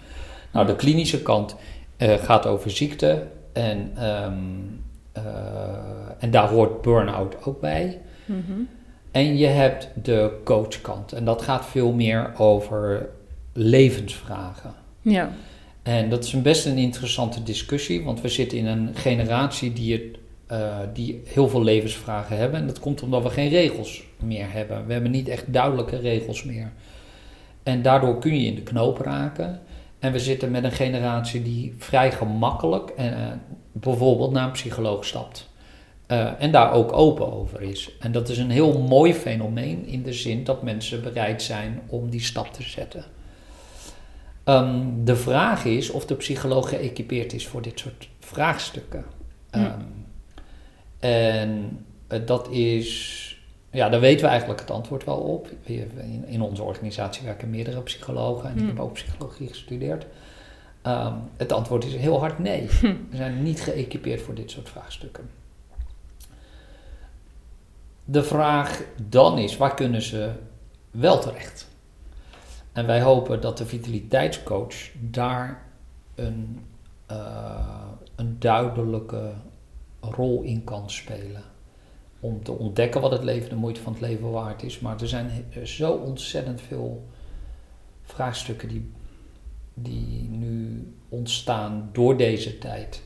[0.51, 1.55] Nou, de klinische kant
[1.97, 4.27] uh, gaat over ziekte en, uh,
[6.19, 8.01] en daar hoort burn-out ook bij.
[8.25, 8.67] Mm
[9.12, 13.10] En je hebt de coachkant en dat gaat veel meer over
[13.54, 14.73] levensvragen.
[15.01, 15.32] Ja.
[15.84, 19.93] En dat is een best een interessante discussie, want we zitten in een generatie die,
[19.93, 20.17] het,
[20.51, 22.60] uh, die heel veel levensvragen hebben.
[22.60, 24.86] En dat komt omdat we geen regels meer hebben.
[24.86, 26.71] We hebben niet echt duidelijke regels meer.
[27.63, 29.60] En daardoor kun je in de knoop raken.
[29.99, 33.06] En we zitten met een generatie die vrij gemakkelijk uh,
[33.79, 35.49] bijvoorbeeld naar een psycholoog stapt.
[36.07, 37.91] Uh, en daar ook open over is.
[37.99, 42.09] En dat is een heel mooi fenomeen in de zin dat mensen bereid zijn om
[42.09, 43.05] die stap te zetten.
[44.45, 49.05] Um, de vraag is of de psycholoog geëquipeerd is voor dit soort vraagstukken.
[49.51, 50.05] Um,
[50.99, 53.39] en uh, dat is,
[53.71, 55.49] ja, daar weten we eigenlijk het antwoord wel op.
[55.63, 60.05] In, in onze organisatie werken meerdere psychologen en ik heb ook psychologie gestudeerd.
[60.87, 62.67] Um, het antwoord is heel hard nee.
[62.81, 62.95] Hm.
[63.09, 65.29] We zijn niet geëquipeerd voor dit soort vraagstukken.
[68.03, 70.31] De vraag dan is, waar kunnen ze
[70.91, 71.67] wel terecht?
[72.71, 75.63] En wij hopen dat de vitaliteitscoach daar
[76.15, 76.65] een,
[77.11, 79.33] uh, een duidelijke
[79.99, 81.43] rol in kan spelen.
[82.19, 84.79] Om te ontdekken wat het leven, de moeite van het leven waard is.
[84.79, 87.05] Maar er zijn zo ontzettend veel
[88.03, 88.91] vraagstukken die,
[89.75, 93.03] die nu ontstaan door deze tijd.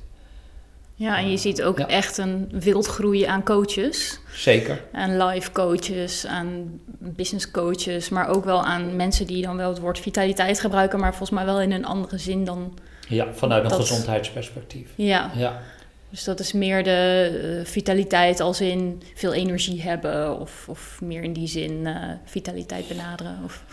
[0.95, 4.19] Ja, en je ziet ook echt een wildgroei aan coaches.
[4.31, 4.83] Zeker.
[4.91, 9.79] Aan life coaches, aan business coaches, maar ook wel aan mensen die dan wel het
[9.79, 12.77] woord vitaliteit gebruiken, maar volgens mij wel in een andere zin dan.
[13.07, 14.89] Ja, vanuit een gezondheidsperspectief.
[14.95, 15.31] Ja.
[15.35, 15.61] ja.
[16.09, 21.23] Dus dat is meer de uh, vitaliteit als in veel energie hebben, of, of meer
[21.23, 23.39] in die zin uh, vitaliteit benaderen.
[23.43, 23.63] Of...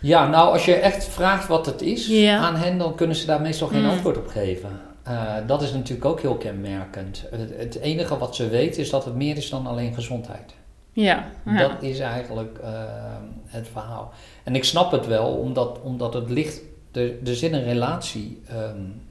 [0.00, 3.40] Ja, nou, als je echt vraagt wat het is aan hen, dan kunnen ze daar
[3.40, 3.88] meestal geen mm.
[3.88, 4.80] antwoord op geven.
[5.08, 7.24] Uh, dat is natuurlijk ook heel kenmerkend.
[7.30, 10.54] Het, het, enige wat ze weten is dat het meer is dan alleen gezondheid.
[10.92, 11.28] Ja.
[11.44, 11.68] ja.
[11.68, 12.68] Dat is eigenlijk uh,
[13.46, 14.12] het verhaal.
[14.44, 16.60] En ik snap het wel, omdat, omdat het ligt.
[16.92, 18.42] Er, er zit een relatie.
[18.52, 19.02] Um,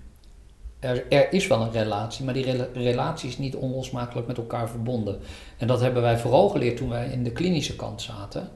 [0.80, 4.70] er, er, is wel een relatie, maar die rela relatie is niet onlosmakelijk met elkaar
[4.70, 5.20] verbonden.
[5.58, 8.50] En dat hebben wij vooral geleerd toen wij in de klinische kant zaten.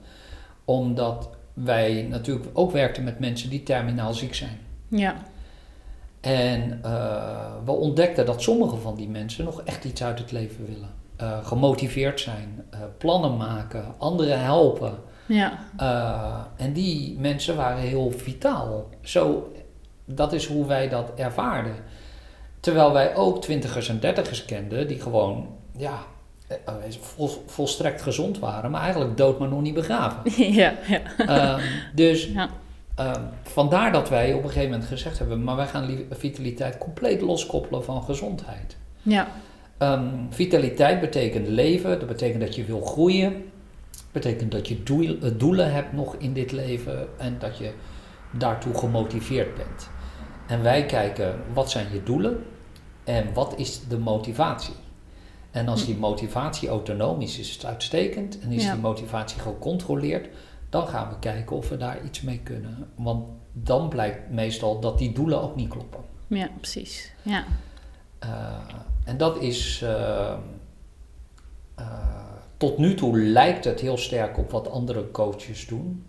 [0.66, 1.30] Omdat
[1.64, 4.58] wij natuurlijk ook werkten met mensen die terminaal ziek zijn.
[4.88, 5.16] Ja.
[6.22, 10.66] En uh, we ontdekten dat sommige van die mensen nog echt iets uit het leven
[10.66, 10.90] willen.
[11.22, 14.94] Uh, gemotiveerd zijn, uh, plannen maken, anderen helpen.
[15.26, 15.60] Ja.
[16.58, 18.90] en die mensen waren heel vitaal.
[19.02, 19.52] Zo,
[20.06, 21.76] dat is hoe wij dat ervaarden.
[22.60, 26.00] Terwijl wij ook twintigers en dertigers kenden die gewoon, ja,
[27.02, 30.22] vol, volstrekt gezond waren, maar eigenlijk dood maar nog niet begraven.
[30.54, 31.56] Ja, ja.
[31.56, 31.62] Um,
[31.94, 32.50] dus ja.
[33.00, 37.22] Um, vandaar dat wij op een gegeven moment gezegd hebben, maar wij gaan vitaliteit compleet
[37.22, 38.78] loskoppelen van gezondheid.
[39.02, 39.28] Ja.
[39.78, 43.50] Um, vitaliteit betekent leven, dat betekent dat je wil groeien,
[44.12, 47.72] betekent dat je doel, eh, doelen hebt nog in dit leven en dat je
[48.32, 49.90] daartoe gemotiveerd bent.
[50.48, 52.44] En wij kijken wat zijn je doelen
[53.04, 54.74] en wat is de motivatie.
[55.52, 55.86] En als hm.
[55.86, 58.40] die motivatie autonoom is, is het uitstekend.
[58.40, 60.28] En is die motivatie gecontroleerd,
[60.70, 62.88] dan gaan we kijken of we daar iets mee kunnen.
[62.96, 66.00] Want dan blijkt meestal dat die doelen ook niet kloppen.
[66.28, 67.12] Ja, precies.
[67.22, 67.44] Ja.
[68.24, 68.30] Uh,
[69.06, 69.82] en dat is.
[69.84, 70.34] Uh,
[71.80, 72.20] uh,
[72.58, 76.06] tot nu toe lijkt het heel sterk op wat andere coaches doen.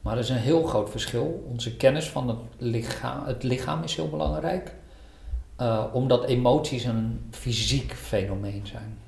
[0.00, 1.44] Maar er is een heel groot verschil.
[1.48, 4.74] Onze kennis van het lichaam, het lichaam is heel belangrijk.
[5.92, 8.98] Omdat emoties een fysiek fenomeen zijn.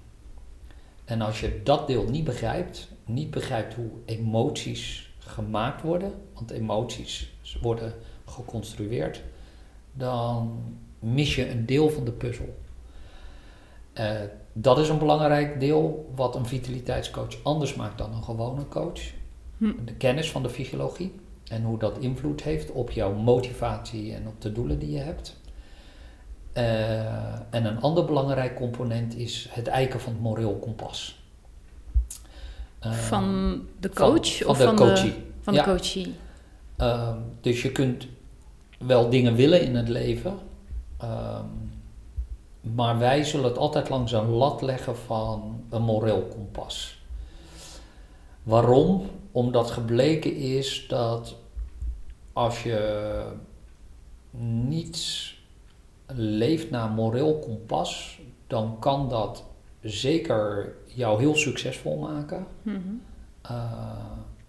[1.05, 7.33] En als je dat deel niet begrijpt, niet begrijpt hoe emoties gemaakt worden, want emoties
[7.61, 9.23] worden geconstrueerd,
[9.93, 10.63] dan
[10.99, 12.55] mis je een deel van de puzzel.
[13.99, 14.11] Uh,
[14.53, 19.01] dat is een belangrijk deel wat een vitaliteitscoach anders maakt dan een gewone coach.
[19.59, 19.73] Hm.
[19.85, 21.13] De kennis van de fysiologie
[21.49, 25.41] en hoe dat invloed heeft op jouw motivatie en op de doelen die je hebt.
[26.57, 31.21] Uh, en een ander belangrijk component is het eiken van het moreel kompas.
[32.87, 35.11] Uh, van de coach van, of van de coachie?
[35.11, 36.15] De, van de coachie.
[36.79, 38.07] Uh, dus je kunt
[38.79, 40.39] wel dingen willen in het leven,
[40.99, 41.47] ehm,
[42.61, 47.03] maar wij zullen het altijd langs een lat leggen van een moreel kompas.
[48.43, 49.11] Waarom?
[49.33, 51.37] Omdat gebleken is dat
[52.33, 53.25] als je
[54.67, 55.37] niets
[56.15, 59.45] leeft naar moreel kompas, dan kan dat
[59.81, 62.47] zeker jou heel succesvol maken.
[62.63, 62.79] Mhm.
[63.51, 63.73] Uh,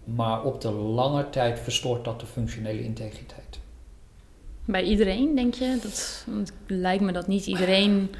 [0.04, 3.58] maar op de lange tijd verstoort dat de functionele integriteit.
[4.64, 5.78] Bij iedereen, denk je?
[5.82, 8.10] Dat, want lijkt me dat niet iedereen,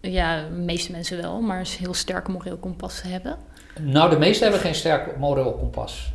[0.00, 3.36] ja, de meeste mensen wel, maar een heel sterk moreel kompas hebben.
[3.80, 6.12] Nou, de meesten hebben geen sterk moreel kompas.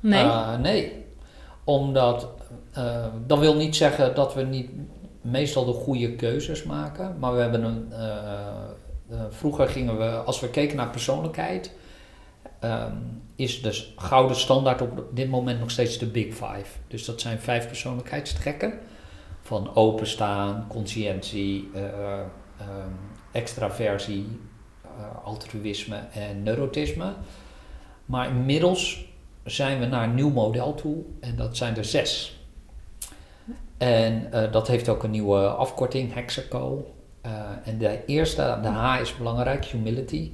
[0.00, 0.24] Nee?
[0.24, 1.04] Uh, nee.
[1.64, 2.28] Omdat,
[2.78, 4.70] uh, dat wil niet zeggen dat we niet
[5.24, 7.16] meestal de goede keuzes maken.
[7.18, 7.88] Maar we hebben een,
[9.10, 11.72] uh, vroeger gingen we, als we keken naar persoonlijkheid,
[12.64, 16.66] um, is de gouden standaard op dit moment nog steeds de Big Five.
[16.88, 18.78] Dus dat zijn vijf persoonlijkheidstrekken.
[19.42, 22.20] Van openstaan, conscientie, uh,
[23.32, 24.40] extraversie,
[25.24, 27.12] altruïsme en neurotisme.
[28.06, 29.04] Maar inmiddels
[29.44, 32.43] zijn we naar een nieuw model toe en dat zijn er zes.
[33.78, 36.94] En uh, dat heeft ook een nieuwe afkorting, Hexaco.
[37.64, 40.30] en de eerste, de H is belangrijk, humility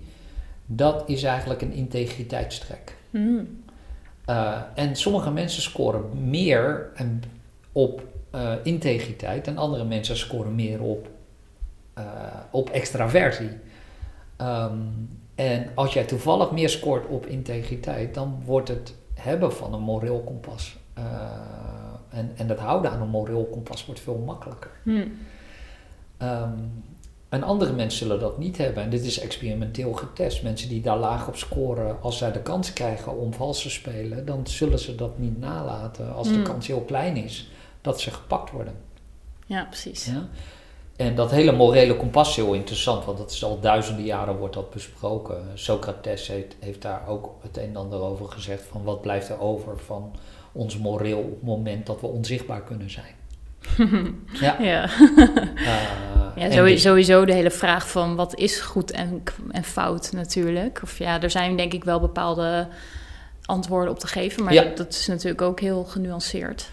[0.72, 2.96] dat is eigenlijk een integriteitstrek.
[3.10, 3.62] Mm.
[4.26, 6.90] Uh, en sommige mensen scoren meer
[7.72, 8.02] op
[8.62, 11.08] integriteit en andere mensen scoren meer op,
[12.50, 13.50] op extraversie.
[14.40, 19.80] Um, en als jij toevallig meer scoort op integriteit, dan wordt het hebben van een
[19.80, 20.76] moreel kompas
[22.10, 24.70] en, en het houden aan een moreel kompas wordt veel makkelijker.
[24.82, 25.12] Mm.
[26.22, 26.84] Um,
[27.28, 28.82] en andere mensen zullen dat niet hebben.
[28.82, 30.42] En dit is experimenteel getest.
[30.42, 34.26] Mensen die daar laag op scoren, als zij de kans krijgen om vals te spelen,
[34.26, 36.42] dan zullen ze dat niet nalaten als de Mm.
[36.42, 38.74] kans heel klein is dat ze gepakt worden.
[39.46, 40.04] Ja, precies.
[40.04, 40.28] Ja?
[40.96, 44.54] En dat hele morele kompas is heel interessant, want dat is al duizenden jaren wordt
[44.54, 45.44] dat besproken.
[45.54, 49.40] Socrates heeft, heeft daar ook het een en ander over gezegd van wat blijft er
[49.40, 50.14] over van
[50.52, 53.14] ons moreel op het moment dat we onzichtbaar kunnen zijn.
[54.40, 54.56] Ja.
[54.60, 54.88] Ja.
[55.16, 55.26] Uh,
[56.36, 60.80] Ja, sowieso, sowieso de hele vraag van wat is goed en, en fout natuurlijk.
[60.82, 62.68] Of ja, er zijn denk ik wel bepaalde
[63.44, 64.62] antwoorden op te geven, maar Ja.
[64.62, 66.70] dat, dat is natuurlijk ook heel genuanceerd.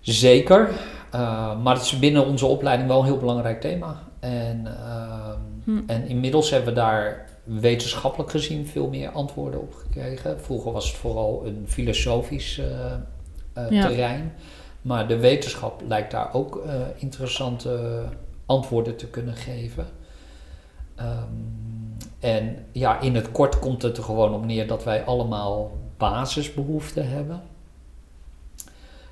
[0.00, 0.68] Zeker,
[1.14, 4.02] uh, maar het is binnen onze opleiding wel een heel belangrijk thema.
[4.20, 5.28] En, uh,
[5.64, 5.80] Hm.
[5.86, 10.40] en inmiddels hebben we daar wetenschappelijk gezien veel meer antwoorden op gekregen.
[10.40, 13.86] Vroeger was het vooral een filosofisch uh, Ja.
[13.86, 14.32] terrein.
[14.82, 18.04] Maar de wetenschap lijkt daar ook uh, interessante
[18.46, 19.86] antwoorden te kunnen geven.
[21.00, 25.78] Um, en ja, in het kort komt het er gewoon op neer dat wij allemaal
[25.96, 27.42] basisbehoeften hebben.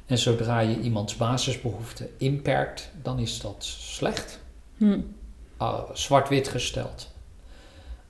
[0.07, 4.41] En zodra je iemands basisbehoeften inperkt, dan is dat slecht.
[4.77, 5.01] Hm.
[5.63, 7.11] Uh, Zwart-wit gesteld.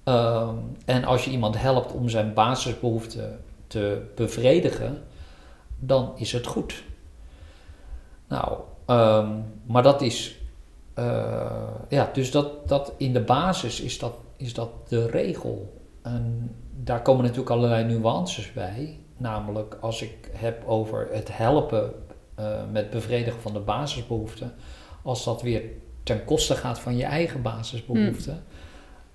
[0.05, 5.03] Um, en als je iemand helpt om zijn basisbehoeften te bevredigen,
[5.79, 6.83] dan is het goed.
[8.29, 10.37] Nou, um, maar dat is.
[10.99, 15.83] Uh, ja, dus dat, dat in de basis is dat, is dat de regel.
[16.03, 18.99] En daar komen natuurlijk allerlei nuances bij.
[19.17, 21.93] Namelijk als ik heb over het helpen
[22.39, 24.55] uh, met bevredigen van de basisbehoeften.
[25.03, 25.63] Als dat weer
[26.03, 28.33] ten koste gaat van je eigen basisbehoeften.
[28.33, 28.41] Mm.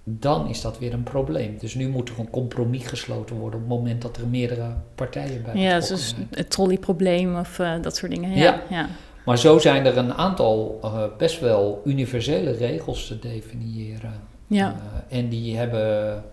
[0.09, 1.57] Dan is dat weer een probleem.
[1.59, 5.43] Dus nu moet er een compromis gesloten worden op het moment dat er meerdere partijen
[5.43, 8.29] bij Ja, dus het trolleyprobleem of uh, dat soort dingen.
[8.29, 8.61] Ja, ja.
[8.69, 8.89] ja.
[9.25, 14.13] Maar zo zijn er een aantal uh, best wel universele regels te definiëren.
[14.47, 14.75] Ja.
[14.75, 16.23] Uh, en die hebben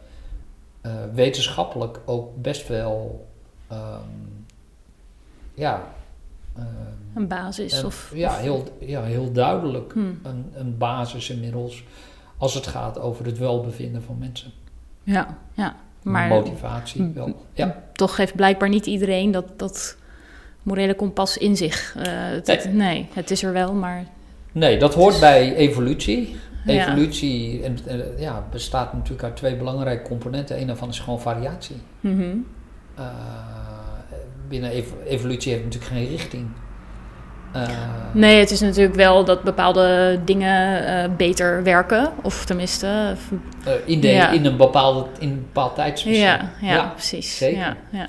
[1.14, 3.26] wetenschappelijk ook best wel,
[3.72, 4.46] um,
[5.54, 5.92] ja.
[7.14, 8.12] Een basis of.
[8.14, 10.20] Ja, heel, ja, heel duidelijk Hmm.
[10.22, 11.84] een, een basis inmiddels
[12.38, 14.52] als het gaat over het welbevinden van mensen.
[15.02, 15.76] Ja, ja.
[16.02, 17.46] Maar motivatie wel.
[17.52, 17.82] Ja.
[17.92, 19.96] Toch heeft blijkbaar niet iedereen dat, dat
[20.62, 21.94] morele kompas in zich.
[21.96, 22.74] Uh, het, nee.
[22.74, 23.08] nee.
[23.12, 24.04] het is er wel, maar.
[24.52, 26.36] Nee, dat hoort bij evolutie.
[26.66, 27.64] Evolutie ja.
[27.64, 30.60] En, uh, ja, bestaat natuurlijk uit twee belangrijke componenten.
[30.60, 31.76] Een daarvan is gewoon variatie.
[32.00, 32.46] Mm -hmm.
[32.98, 33.04] uh,
[34.48, 36.46] binnen ev evolutie heeft natuurlijk geen richting.
[37.56, 37.68] Uh,
[38.12, 42.12] nee, het is natuurlijk wel dat bepaalde dingen uh, beter werken.
[42.22, 43.14] Of tenminste...
[43.66, 44.30] Uh, in, de, ja.
[44.30, 46.24] in, een bepaalde, in een bepaald tijdsbestek.
[46.24, 47.36] Ja, ja, ja, precies.
[47.36, 47.58] Zeker.
[47.58, 48.08] Ja, ja.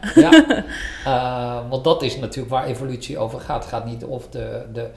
[1.03, 1.63] ja.
[1.69, 3.63] want dat is natuurlijk waar evolutie over gaat.
[3.63, 4.89] Het gaat niet of de, de,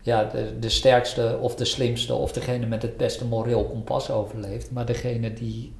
[0.00, 2.14] ja, de, de sterkste of de slimste...
[2.14, 4.70] of degene met het beste moreel kompas overleeft.
[4.70, 5.72] Maar degene die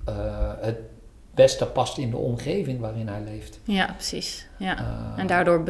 [0.61, 0.77] het
[1.35, 3.61] beste past in de omgeving waarin hij leeft.
[3.65, 4.47] Ja, precies.
[4.59, 4.77] Ja.
[5.17, 5.63] en daardoor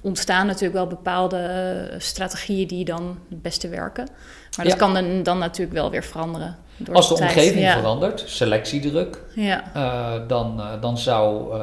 [0.00, 4.08] ontstaan natuurlijk wel bepaalde uh, strategieën die dan het beste werken.
[4.56, 4.80] Maar dat ja.
[4.80, 6.56] kan dan, dan, natuurlijk wel weer veranderen.
[6.76, 7.78] Door Als de, de omgeving ja.
[7.78, 9.64] verandert, selectiedruk, ja.
[9.76, 11.54] uh, dan, uh, dan zou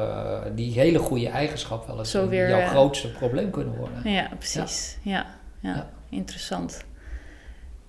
[0.54, 4.12] die hele goede eigenschap wel eens Zo weer, jouw grootste probleem kunnen worden.
[4.12, 4.98] Ja, precies.
[5.02, 5.26] Ja,
[5.60, 6.86] ja, interessant.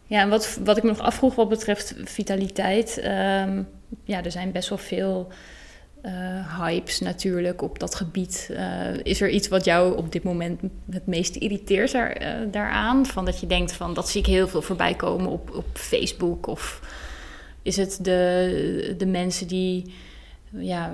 [0.09, 2.97] Ja, en wat, wat ik me nog afvroeg wat betreft vitaliteit.
[2.97, 3.63] Ehm,
[4.03, 5.27] ja, er zijn best wel veel
[6.05, 8.49] uh, hypes natuurlijk op dat gebied.
[8.51, 8.59] Uh,
[9.03, 13.05] is er iets wat jou op dit moment het meest irriteert daar, uh, daaraan?
[13.05, 16.47] Van dat je denkt van dat zie ik heel veel voorbij komen op, op Facebook?
[16.47, 16.81] Of
[17.61, 19.93] is het de, de mensen die.
[20.51, 20.91] Ja,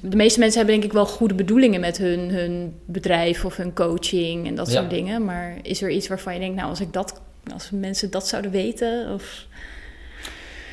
[0.00, 3.74] de meeste mensen hebben denk ik wel goede bedoelingen met hun, hun bedrijf of hun
[3.74, 5.24] coaching en dat soort dingen.
[5.24, 7.20] Maar is er iets waarvan je denkt, nou, als ik dat,
[7.52, 9.12] als mensen dat zouden weten?
[9.12, 9.46] Of...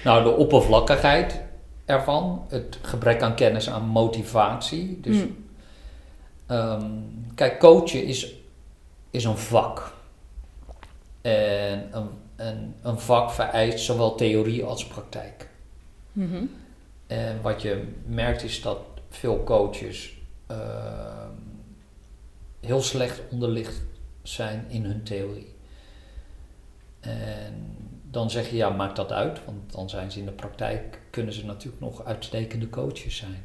[0.04, 1.42] Nou, de oppervlakkigheid
[1.86, 2.46] ervan.
[2.50, 5.00] Het gebrek aan kennis, aan motivatie.
[5.02, 5.46] Dus hmm.
[6.46, 6.92] ehm,
[7.36, 8.34] kijk, coachen is,
[9.10, 9.94] is een vak.
[11.22, 15.50] En een, een, een vak vereist zowel theorie als praktijk.
[16.12, 16.44] Mhm.
[17.08, 20.18] En wat je merkt is dat veel coaches
[20.48, 21.32] ehm,
[22.60, 23.82] heel slecht onderlicht
[24.24, 25.54] zijn in hun theorie.
[27.00, 27.75] En
[28.16, 31.34] dan zeg je ja, maakt dat uit, want dan zijn ze in de praktijk, kunnen
[31.34, 33.44] ze natuurlijk nog uitstekende coaches zijn.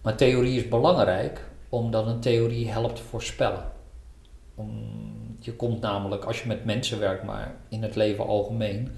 [0.00, 3.64] Maar theorie is belangrijk, omdat een theorie helpt voorspellen.
[5.38, 8.92] Je komt namelijk, als je met mensen werkt, maar in het leven algemeen,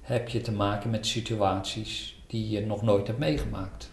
[0.00, 3.90] heb je te maken met situaties die je nog nooit hebt meegemaakt.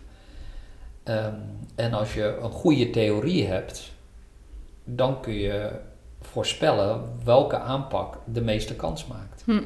[1.04, 1.36] Ehm,
[1.76, 3.92] en als je een goede theorie hebt,
[4.84, 5.72] dan kun je
[6.22, 9.44] voorspellen welke aanpak de meeste kans maakt.
[9.46, 9.62] Hm.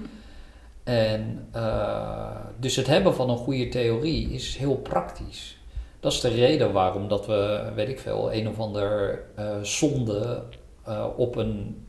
[0.84, 5.58] En uh, dus het hebben van een goede theorie is heel praktisch.
[6.00, 10.44] Dat is de reden waarom dat we, weet ik veel, een of ander uh, zonde
[10.88, 11.86] uh, op een,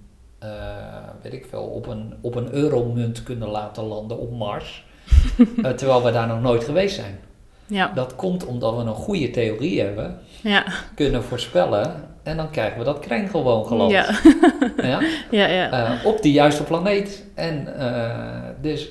[1.22, 4.84] weet ik veel, op een, op een euromunt kunnen laten landen op Mars.
[5.76, 7.20] terwijl we daar nog nooit geweest zijn.
[7.66, 7.92] Ja.
[7.94, 10.64] Dat komt omdat we een goede theorie hebben, ja.
[10.94, 13.90] kunnen voorspellen en dan krijgen we dat kreng gewoon geland.
[14.00, 14.10] Ja.
[14.76, 15.00] ja?
[15.30, 15.92] ja, ja.
[15.98, 17.24] Uh, op de juiste planeet.
[17.34, 18.90] En uh, dus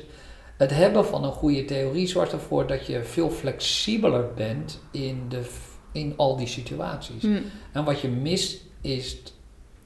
[0.57, 5.49] het hebben van een goede theorie zorgt ervoor dat je veel flexibeler bent in, de,
[5.91, 7.23] in al die situaties.
[7.23, 7.43] Mm.
[7.71, 9.17] En wat je mist is,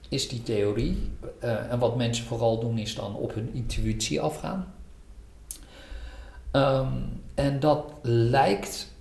[0.10, 1.12] is die theorie.
[1.44, 4.74] Uh, en wat mensen vooral doen is dan op hun intuïtie afgaan.
[6.52, 8.94] Um, en dat lijkt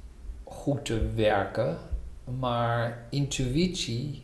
[0.45, 1.79] goed te werken,
[2.39, 4.24] maar intuïtie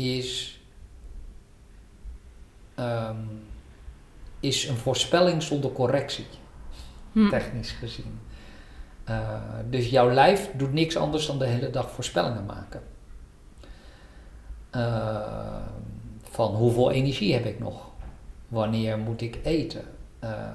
[0.00, 0.60] is,
[2.78, 3.42] um,
[4.40, 6.26] is een voorspelling zonder correctie,
[7.12, 7.28] hm.
[7.28, 8.20] technisch gezien.
[9.08, 12.82] Uh, dus jouw lijf doet niks anders dan de hele dag voorspellingen maken.
[14.74, 15.56] Uh,
[16.22, 17.90] van hoeveel energie heb ik nog?
[18.48, 19.84] Wanneer moet ik eten?
[20.24, 20.48] Uh,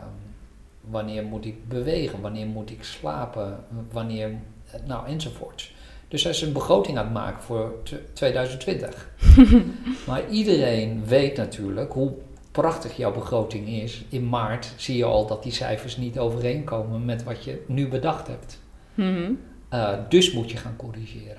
[0.82, 2.22] wanneer moet ik bewegen?
[2.22, 3.66] Wanneer moet ik slapen?
[3.92, 4.40] Wanneer,
[4.86, 5.75] nou enzovoorts.
[6.16, 7.74] Dus hij is een begroting aan het maken voor
[8.14, 9.10] 2020.
[10.08, 12.14] maar iedereen weet natuurlijk hoe
[12.52, 14.04] prachtig jouw begroting is.
[14.10, 18.28] In maart zie je al dat die cijfers niet overeenkomen met wat je nu bedacht
[18.28, 18.60] hebt.
[18.94, 19.32] Mhm.
[19.70, 21.38] Eh, dus moet je gaan corrigeren.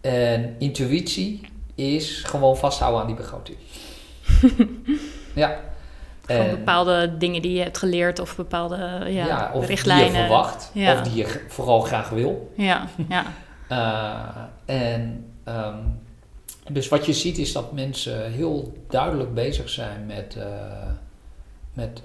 [0.00, 1.40] En intuïtie
[1.74, 3.58] is gewoon vasthouden aan die begroting.
[5.34, 5.60] ja.
[6.26, 10.06] Van bepaalde dingen die je hebt geleerd of bepaalde ja, ja of richtlijnen.
[10.06, 12.52] die je verwacht of die je vooral graag wil.
[12.56, 13.24] Ja, ja.
[13.70, 14.42] uh,
[14.76, 16.02] en um,
[16.72, 20.44] dus wat je ziet is dat mensen heel duidelijk bezig zijn met, uh,
[21.72, 22.02] met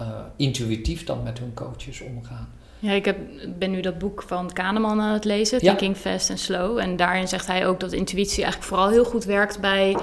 [0.00, 2.48] uh, intuïtief dan met hun coaches omgaan.
[2.78, 3.18] Ja, ik heb,
[3.58, 6.78] ben nu dat boek van Kahneman aan het lezen, Thinking Fast and Slow.
[6.78, 9.96] En daarin zegt hij ook dat intuïtie eigenlijk vooral heel goed werkt bij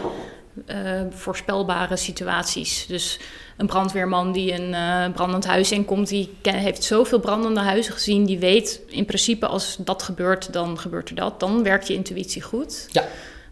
[0.66, 2.86] uh, voorspelbare situaties.
[2.88, 3.20] Dus
[3.58, 8.40] een brandweerman die een uh, brandend huis inkomt, die heeft zoveel brandende huizen gezien, die
[8.40, 11.40] weet in principe als dat gebeurt, dan gebeurt er dat.
[11.40, 12.88] Dan werkt je intuïtie goed.
[12.92, 13.04] Ja.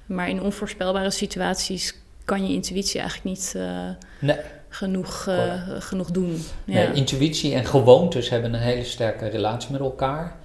[0.06, 1.94] Maar in onvoorspelbare situaties
[2.26, 3.90] kan je intuïtie eigenlijk niet uh,
[4.20, 4.38] nee.
[4.70, 5.28] genoeg,
[5.80, 6.44] genoeg doen.
[6.66, 6.74] Ja.
[6.74, 10.36] Nee, intuïtie en gewoontes hebben een hele sterke relatie met elkaar.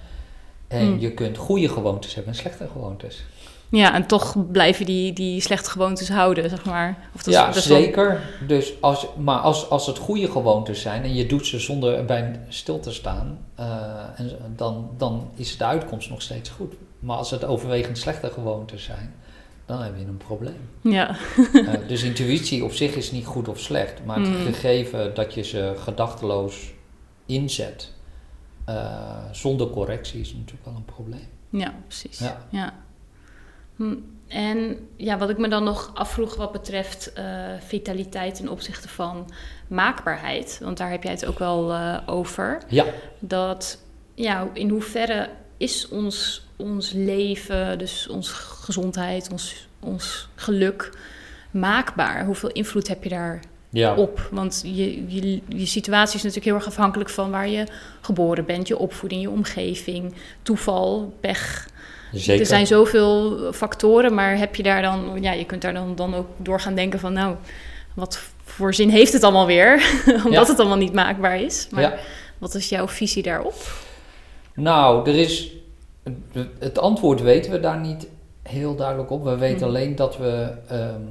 [0.67, 0.99] En hmm.
[0.99, 3.23] je kunt goede gewoontes hebben en slechte gewoontes.
[3.71, 6.97] Ja, en toch blijven die, die slechte gewoontes houden, zeg maar.
[7.15, 8.21] Of dat ja, zeker.
[8.47, 12.39] Dus als, maar als, als het goede gewoontes zijn en je doet ze zonder bij
[12.47, 13.65] stil te staan, uh,
[14.15, 16.73] en, dan, dan is de uitkomst nog steeds goed.
[16.99, 19.13] Maar als het overwegend slechte gewoontes zijn,
[19.65, 20.69] dan heb je een probleem.
[20.81, 21.15] Ja.
[21.53, 24.45] uh, dus intuïtie op zich is niet goed of slecht, maar het mm.
[24.45, 26.71] gegeven dat je ze gedachteloos
[27.25, 27.91] inzet
[28.69, 31.27] uh, zonder correctie is natuurlijk wel een probleem.
[31.49, 32.19] Ja, precies.
[32.19, 32.45] ja.
[32.49, 32.73] ja.
[33.81, 33.95] Hm,
[34.27, 37.23] en ja, wat ik me dan nog afvroeg wat betreft uh,
[37.59, 39.31] vitaliteit ten opzichte van
[39.67, 42.61] maakbaarheid, want daar heb jij het ook wel uh, over.
[42.67, 42.85] Ja.
[43.19, 43.77] Dat,
[44.13, 50.97] ja, in hoeverre is ons, ons leven, dus onze gezondheid, ons, ons geluk
[51.51, 52.25] maakbaar?
[52.25, 53.95] Hoeveel invloed heb je daar ja.
[53.95, 54.27] op?
[54.31, 57.67] Want je, je, je situatie is natuurlijk heel erg afhankelijk van waar je
[58.01, 61.69] geboren bent, je opvoeding, je omgeving, toeval, pech.
[62.13, 62.39] Zeker.
[62.39, 66.15] Er zijn zoveel factoren, maar heb je daar dan, ja, je kunt daar dan, dan
[66.15, 67.35] ook door gaan denken van, nou,
[67.93, 69.83] wat voor zin heeft het allemaal weer?
[70.25, 71.67] Omdat het allemaal niet maakbaar is.
[71.71, 71.99] Maar
[72.37, 73.55] wat is jouw visie daarop?
[74.53, 75.51] Nou, er is.
[76.59, 78.07] Het antwoord weten we daar niet
[78.43, 79.23] heel duidelijk op.
[79.23, 79.65] We weten mhm.
[79.65, 81.01] alleen dat we ehm,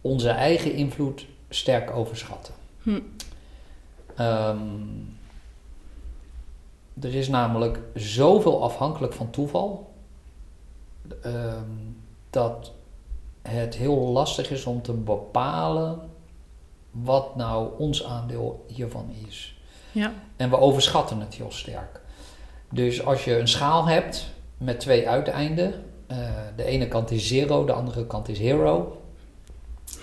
[0.00, 2.54] onze eigen invloed sterk overschatten.
[2.82, 3.00] Hm.
[7.00, 9.90] Er is namelijk zoveel afhankelijk van toeval
[11.22, 11.70] ehm,
[12.30, 12.72] dat
[13.42, 16.00] het heel lastig is om te bepalen
[16.90, 19.60] wat nou ons aandeel hiervan is.
[19.92, 20.12] Ja.
[20.36, 22.00] En we overschatten het heel sterk.
[22.70, 24.26] Dus als je een schaal hebt
[24.58, 26.18] met twee uiteinden, uh,
[26.56, 29.02] de ene kant is zero, de andere kant is hero.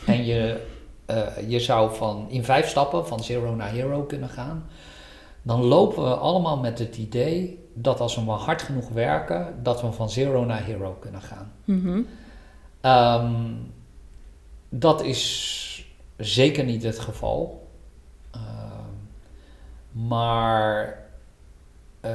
[0.06, 0.66] En je,
[1.08, 4.70] uh, je zou van in vijf stappen van zero naar hero kunnen gaan.
[5.50, 9.82] Dan lopen we allemaal met het idee dat als we maar hard genoeg werken, dat
[9.82, 11.52] we van zero naar hero kunnen gaan.
[11.66, 12.08] Mm
[12.82, 13.74] um,
[14.70, 15.86] dat is
[16.18, 17.68] zeker niet het geval.
[18.36, 18.42] Uh,
[19.92, 20.88] maar
[22.02, 22.12] uh,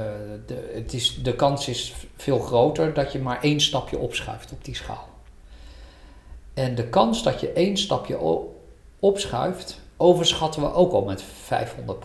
[0.46, 4.64] de, het is, de kans is veel groter dat je maar één stapje opschuift op
[4.64, 5.08] die schaal.
[6.54, 8.18] En de kans dat je één stapje
[8.98, 11.98] opschuift, overschatten we ook al met 500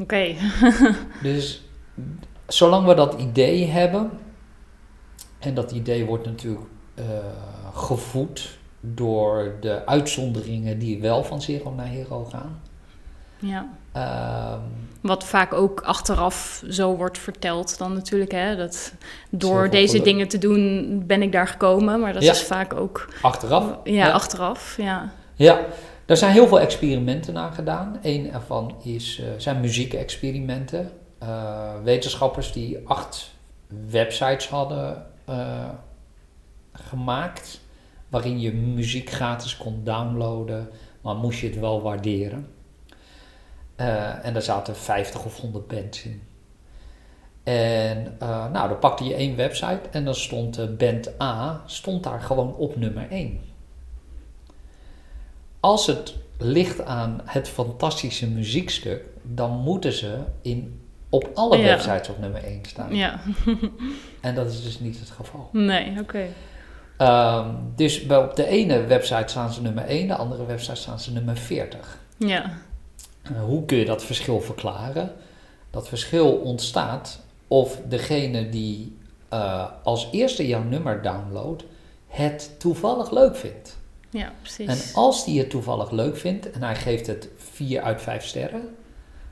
[0.00, 0.34] Oké.
[1.22, 1.62] dus
[2.46, 4.10] zolang we dat idee hebben,
[5.38, 7.04] en dat idee wordt natuurlijk uh,
[7.74, 12.60] gevoed door de uitzonderingen die wel van zero naar hero gaan.
[13.38, 13.68] Ja.
[14.54, 14.60] Um,
[15.00, 18.32] Wat vaak ook achteraf zo wordt verteld dan natuurlijk.
[18.32, 18.56] Hè?
[18.56, 18.92] Dat
[19.30, 22.00] door deze dingen te doen ben ik daar gekomen.
[22.00, 23.08] Maar dat is vaak ook...
[23.22, 23.78] Achteraf?
[23.84, 25.12] Ja, achteraf, ja.
[25.34, 25.60] Ja,
[26.06, 27.98] er zijn heel veel experimenten naar gedaan.
[28.02, 30.90] Een ervan is, uh, zijn muziekexperimenten.
[31.22, 33.30] Uh, wetenschappers die acht
[33.90, 35.68] websites hadden uh,
[36.72, 37.60] gemaakt
[38.08, 40.68] waarin je muziek gratis kon downloaden,
[41.00, 42.48] maar moest je het wel waarderen.
[44.22, 46.22] En daar zaten 50 of 100 bands in.
[47.42, 48.16] En
[48.52, 52.76] nou, dan pakte je één website en dan stond band A stond daar gewoon op
[52.76, 53.40] nummer 1.
[55.66, 62.18] Als het ligt aan het fantastische muziekstuk, dan moeten ze in, op alle websites op
[62.18, 62.94] nummer 1 staan.
[62.94, 63.20] Ja.
[64.20, 65.48] en dat is dus niet het geval.
[65.52, 66.26] Nee, oké.
[66.98, 71.00] Um, dus bij, op de ene website staan ze nummer 1, de andere website staan
[71.00, 71.98] ze nummer 40.
[72.16, 72.58] Ja.
[73.32, 75.12] Uh, hoe kun je dat verschil verklaren?
[75.70, 78.98] Dat verschil ontstaat of degene die
[79.32, 81.64] uh, als eerste jouw nummer downloadt,
[82.06, 83.76] het toevallig leuk vindt.
[84.10, 84.66] Ja, precies.
[84.66, 88.76] En als die het toevallig leuk vindt en hij geeft het 4 uit 5 sterren,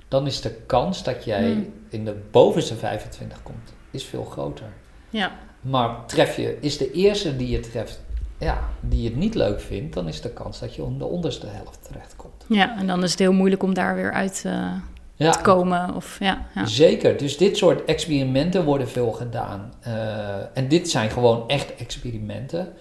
[0.08, 1.72] dan is de kans dat jij hmm.
[1.88, 4.72] in de bovenste 25 komt, is veel groter.
[5.10, 5.32] Ja.
[5.60, 8.00] Maar tref je, is de eerste die je treft,
[8.38, 11.46] ja, die het niet leuk vindt, dan is de kans dat je om de onderste
[11.46, 12.44] helft terechtkomt.
[12.48, 15.94] Ja, en dan is het heel moeilijk om daar weer uit uh, te komen.
[15.94, 19.72] Of, ja, ja, Zeker, dus dit soort experimenten worden veel gedaan.
[19.86, 22.72] Uh, en dit zijn gewoon echt experimenten.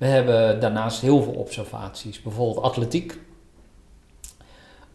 [0.00, 3.18] We hebben daarnaast heel veel observaties, bijvoorbeeld atletiek.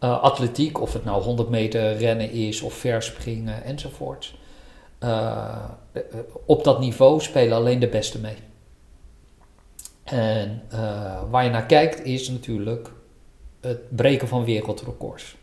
[0.00, 4.34] Uh, atletiek, of het nou 100 meter rennen is of verspringen enzovoort.
[5.00, 5.64] Uh,
[6.46, 8.36] op dat niveau spelen alleen de beste mee.
[10.04, 10.62] En
[11.30, 12.90] waar je naar kijkt is natuurlijk
[13.60, 15.36] het breken van wereldrecords.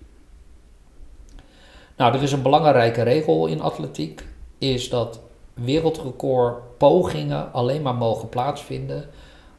[1.97, 4.25] Nou, er is een belangrijke regel in atletiek,
[4.57, 5.19] is dat
[5.53, 9.09] wereldrecord pogingen alleen maar mogen plaatsvinden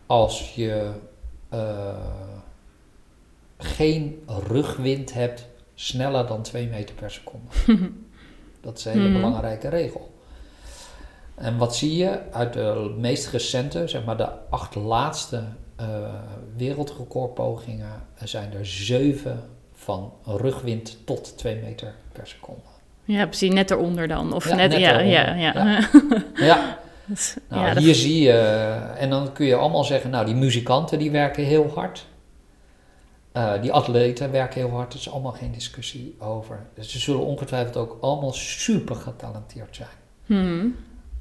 [0.07, 0.91] als je
[1.55, 1.95] uh,
[3.59, 7.47] geen rugwind hebt sneller dan 2 meter per seconde.
[8.61, 9.21] Dat is een hele mhm.
[9.21, 10.13] belangrijke regel.
[11.35, 15.43] En wat zie je uit de meest recente, zeg maar de acht laatste
[15.81, 15.87] uh,
[16.57, 19.43] wereldrecordpogingen, zijn er zeven
[19.73, 22.61] van rugwind tot 2 meter per seconde.
[23.05, 24.33] Ja, precies, net eronder dan.
[24.33, 25.89] Of net, net ja, ja, ja, ja.
[26.47, 26.79] ja.
[27.49, 28.33] nou, hier zie je,
[28.99, 32.07] en dan kun je allemaal zeggen, nou die muzikanten die werken heel hard.
[33.37, 36.67] Uh, die atleten werken heel hard, er is allemaal geen discussie over.
[36.75, 39.89] Dus ze zullen ongetwijfeld ook allemaal super getalenteerd zijn.
[40.27, 40.77] Hmm.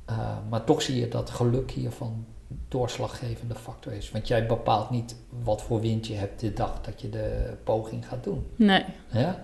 [0.10, 0.18] Uh,
[0.50, 2.26] maar toch zie je dat geluk hiervan
[2.68, 4.12] doorslaggevende factor is.
[4.12, 8.08] Want jij bepaalt niet wat voor wind je hebt de dag dat je de poging
[8.08, 8.48] gaat doen.
[8.56, 8.86] Nee.
[9.12, 9.42] Ja?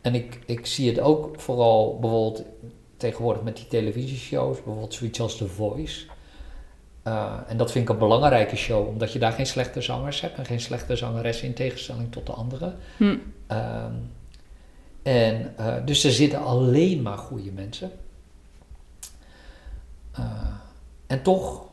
[0.00, 2.44] En ik, ik zie het ook vooral bijvoorbeeld
[3.00, 6.06] tegenwoordig met die televisieshows, bijvoorbeeld zoiets als The Voice.
[7.06, 10.38] Uh, en dat vind ik een belangrijke show, omdat je daar geen slechte zangers hebt
[10.38, 12.74] en geen slechte zangeressen in tegenstelling tot de andere.
[12.96, 13.04] Hm.
[13.04, 14.12] Um,
[15.02, 17.90] en uh, dus er zitten alleen maar goede mensen.
[20.18, 20.24] Uh,
[21.06, 21.64] en toch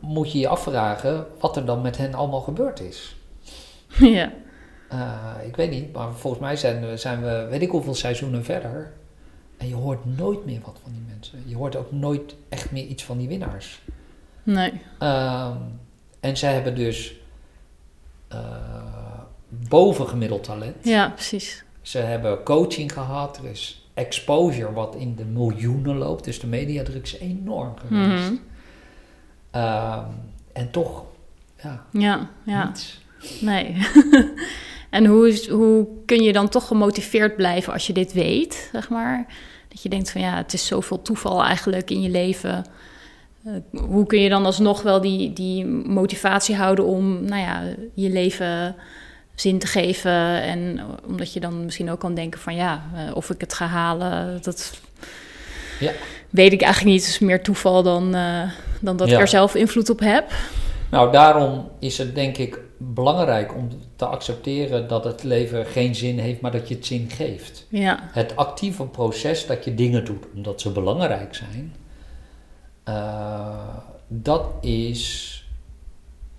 [0.00, 3.14] moet je je afvragen wat er dan met hen allemaal gebeurd is.
[3.98, 4.32] Ja.
[5.42, 8.92] Ik weet niet, maar volgens mij zijn zijn we, weet ik hoeveel seizoenen verder.
[9.60, 11.42] En je hoort nooit meer wat van die mensen.
[11.46, 13.80] Je hoort ook nooit echt meer iets van die winnaars.
[14.42, 14.72] Nee.
[15.02, 15.80] Um,
[16.20, 17.14] en zij hebben dus
[18.32, 18.38] uh,
[19.48, 20.84] bovengemiddeld talent.
[20.84, 21.64] Ja, precies.
[21.82, 23.38] Ze hebben coaching gehad.
[23.38, 26.24] Er is exposure wat in de miljoenen loopt.
[26.24, 28.30] Dus de mediadruk is enorm geweest.
[28.30, 28.40] Mm
[29.56, 31.04] um, en toch,
[31.62, 32.66] ja, ja, ja.
[32.66, 33.00] niets.
[33.40, 33.76] Nee.
[34.90, 38.88] en hoe, is, hoe kun je dan toch gemotiveerd blijven als je dit weet, zeg
[38.88, 39.26] maar?
[39.68, 42.64] Dat je denkt van ja, het is zoveel toeval eigenlijk in je leven.
[43.46, 47.62] Uh, hoe kun je dan alsnog wel die, die motivatie houden om nou ja,
[47.94, 48.76] je leven
[49.34, 50.42] zin te geven?
[50.42, 53.66] En omdat je dan misschien ook kan denken van ja, uh, of ik het ga
[53.66, 54.80] halen, dat
[55.80, 55.92] ja.
[56.30, 57.04] weet ik eigenlijk niet.
[57.04, 59.14] Het is meer toeval dan, uh, dan dat ja.
[59.14, 60.32] ik er zelf invloed op heb.
[60.90, 66.18] Nou, daarom is het denk ik belangrijk om te accepteren dat het leven geen zin
[66.18, 67.66] heeft, maar dat je het zin geeft.
[67.68, 68.08] Ja.
[68.12, 71.74] Het actieve proces dat je dingen doet omdat ze belangrijk zijn,
[72.88, 73.76] uh,
[74.08, 75.34] dat is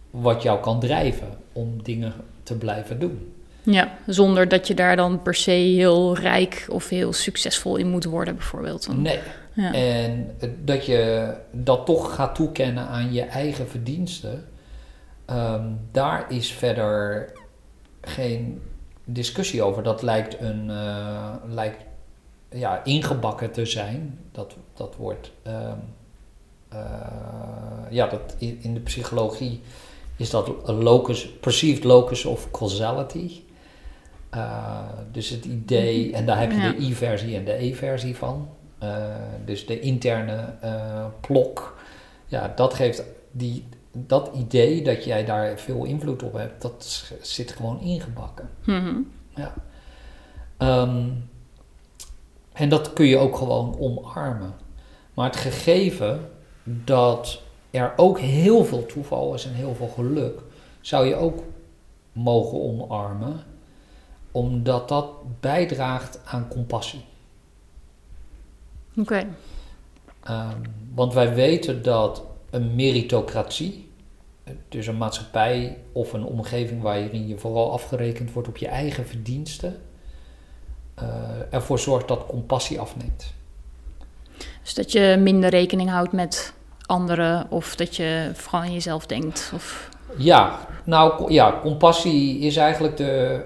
[0.09, 2.13] wat jou kan drijven om dingen
[2.43, 3.33] te blijven doen.
[3.63, 8.03] Ja, zonder dat je daar dan per se heel rijk of heel succesvol in moet
[8.05, 8.97] worden, bijvoorbeeld.
[8.97, 9.19] Nee.
[9.53, 9.73] Ja.
[9.73, 14.45] En dat je dat toch gaat toekennen aan je eigen verdiensten,
[15.31, 17.31] um, daar is verder
[18.01, 18.61] geen
[19.05, 19.83] discussie over.
[19.83, 21.83] Dat lijkt, een, uh, lijkt
[22.49, 24.19] ja, ingebakken te zijn.
[24.31, 25.31] Dat, dat wordt.
[25.47, 25.53] Um,
[26.73, 26.79] uh,
[27.89, 29.61] ja, dat in, in de psychologie
[30.15, 33.41] is dat een locus, perceived locus of causality.
[34.35, 34.79] Uh,
[35.11, 36.71] dus het idee, en daar heb je ja.
[36.71, 38.49] de I-versie en de E-versie van.
[39.45, 40.53] Dus de interne
[41.21, 41.77] plok.
[42.25, 47.51] Ja, dat geeft die, dat idee dat jij daar veel invloed op hebt, dat zit
[47.51, 48.49] gewoon ingebakken.
[48.65, 49.11] Mm -hmm.
[49.35, 49.53] Ja.
[50.83, 51.29] Um,
[52.53, 54.53] en dat kun je ook gewoon omarmen.
[55.13, 56.29] Maar het gegeven
[56.63, 60.41] dat er ook heel veel toeval is en heel veel geluk,
[60.81, 61.43] zou je ook
[62.11, 63.43] mogen omarmen,
[64.31, 67.05] omdat dat bijdraagt aan compassie.
[68.95, 69.01] Oké.
[69.01, 70.47] Okay.
[70.51, 70.61] Um,
[70.93, 73.89] want wij weten dat een meritocratie,
[74.69, 79.81] dus een maatschappij of een omgeving waarin je vooral afgerekend wordt op je eigen verdiensten,
[81.01, 81.05] uh,
[81.49, 83.33] ervoor zorgt dat compassie afneemt.
[84.63, 86.53] Dus dat je minder rekening houdt met
[86.85, 89.51] anderen of dat je vooral aan jezelf denkt?
[89.55, 89.89] Of...
[90.17, 93.43] Ja, nou ja, compassie is eigenlijk de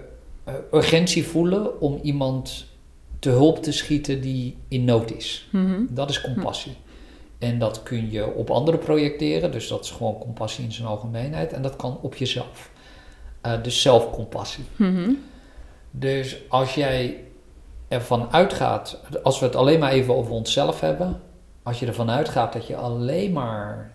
[0.48, 2.66] uh, urgentie voelen om iemand
[3.20, 5.48] te hulp te schieten die in nood is.
[5.52, 5.88] Mm -hmm.
[5.90, 6.76] Dat is compassie.
[7.46, 11.54] En dat kun je op anderen projecteren, dus dat is gewoon compassie in zijn algemeenheid.
[11.54, 12.72] En dat kan op jezelf.
[13.46, 14.64] Uh, dus zelfcompassie.
[14.76, 15.24] Mm -hmm.
[15.92, 17.24] Dus als jij
[17.88, 21.22] ervan uitgaat, als we het alleen maar even over onszelf hebben,
[21.64, 23.92] als je ervan uitgaat dat je alleen maar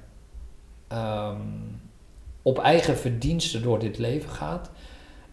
[0.93, 1.81] um,
[2.43, 4.71] op eigen verdiensten door dit leven gaat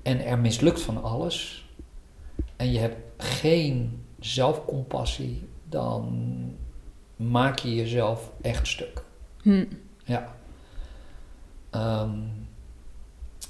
[0.01, 1.65] en er mislukt van alles
[2.55, 6.13] en je hebt geen zelfcompassie, dan
[7.17, 9.03] maak je jezelf echt stuk.
[9.41, 9.65] Hm.
[10.03, 10.35] Ja.
[11.71, 12.47] Um,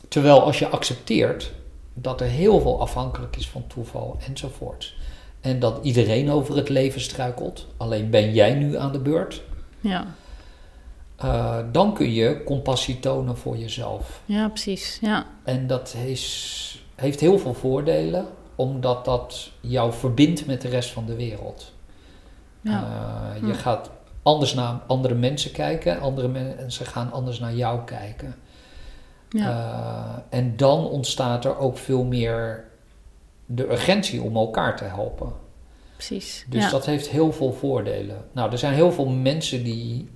[0.07, 1.51] terwijl als je accepteert
[1.93, 4.95] dat er heel veel afhankelijk is van toeval enzovoort.
[5.41, 7.67] En dat iedereen over het leven struikelt.
[7.77, 9.41] Alleen ben jij nu aan de beurt.
[9.79, 10.15] Ja.
[11.23, 14.21] Uh, dan kun je compassie tonen voor jezelf.
[14.25, 14.97] Ja, precies.
[15.01, 15.25] Ja.
[15.43, 21.05] En dat is, heeft heel veel voordelen, omdat dat jou verbindt met de rest van
[21.05, 21.71] de wereld.
[22.61, 22.83] Ja.
[23.35, 23.59] Uh, je hm.
[23.59, 23.89] gaat
[24.23, 28.35] anders naar andere mensen kijken, andere mensen gaan anders naar jou kijken.
[29.29, 29.49] Ja.
[29.49, 32.65] Uh, en dan ontstaat er ook veel meer
[33.45, 35.33] de urgentie om elkaar te helpen.
[35.93, 36.45] Precies.
[36.49, 36.69] Dus ja.
[36.69, 38.25] dat heeft heel veel voordelen.
[38.31, 40.09] Nou, er zijn heel veel mensen die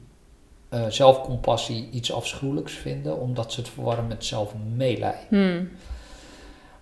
[0.70, 5.28] uh, zelfcompassie iets afschuwelijks vinden, omdat ze het verwarren met zelfmeelij.
[5.30, 5.70] Hmm.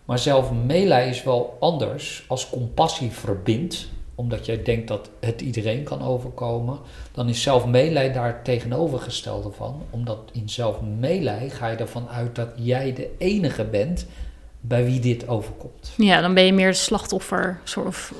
[0.05, 3.89] Maar zelfmeelij is wel anders als compassie verbindt,
[4.19, 6.79] omdat jij denkt dat het iedereen kan overkomen,
[7.11, 9.81] dan is zelfmeelij daar tegenovergestelde van.
[9.89, 14.05] Omdat in zelfmeelij ga je ervan uit dat jij de enige bent
[14.59, 15.91] bij wie dit overkomt.
[15.97, 17.59] Ja, dan ben je meer het slachtoffer.
[17.63, 18.13] Soort of...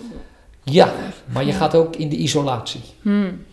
[0.64, 0.94] Ja,
[1.26, 2.82] maar je gaat ook in de isolatie.
[3.02, 3.46] Hmm.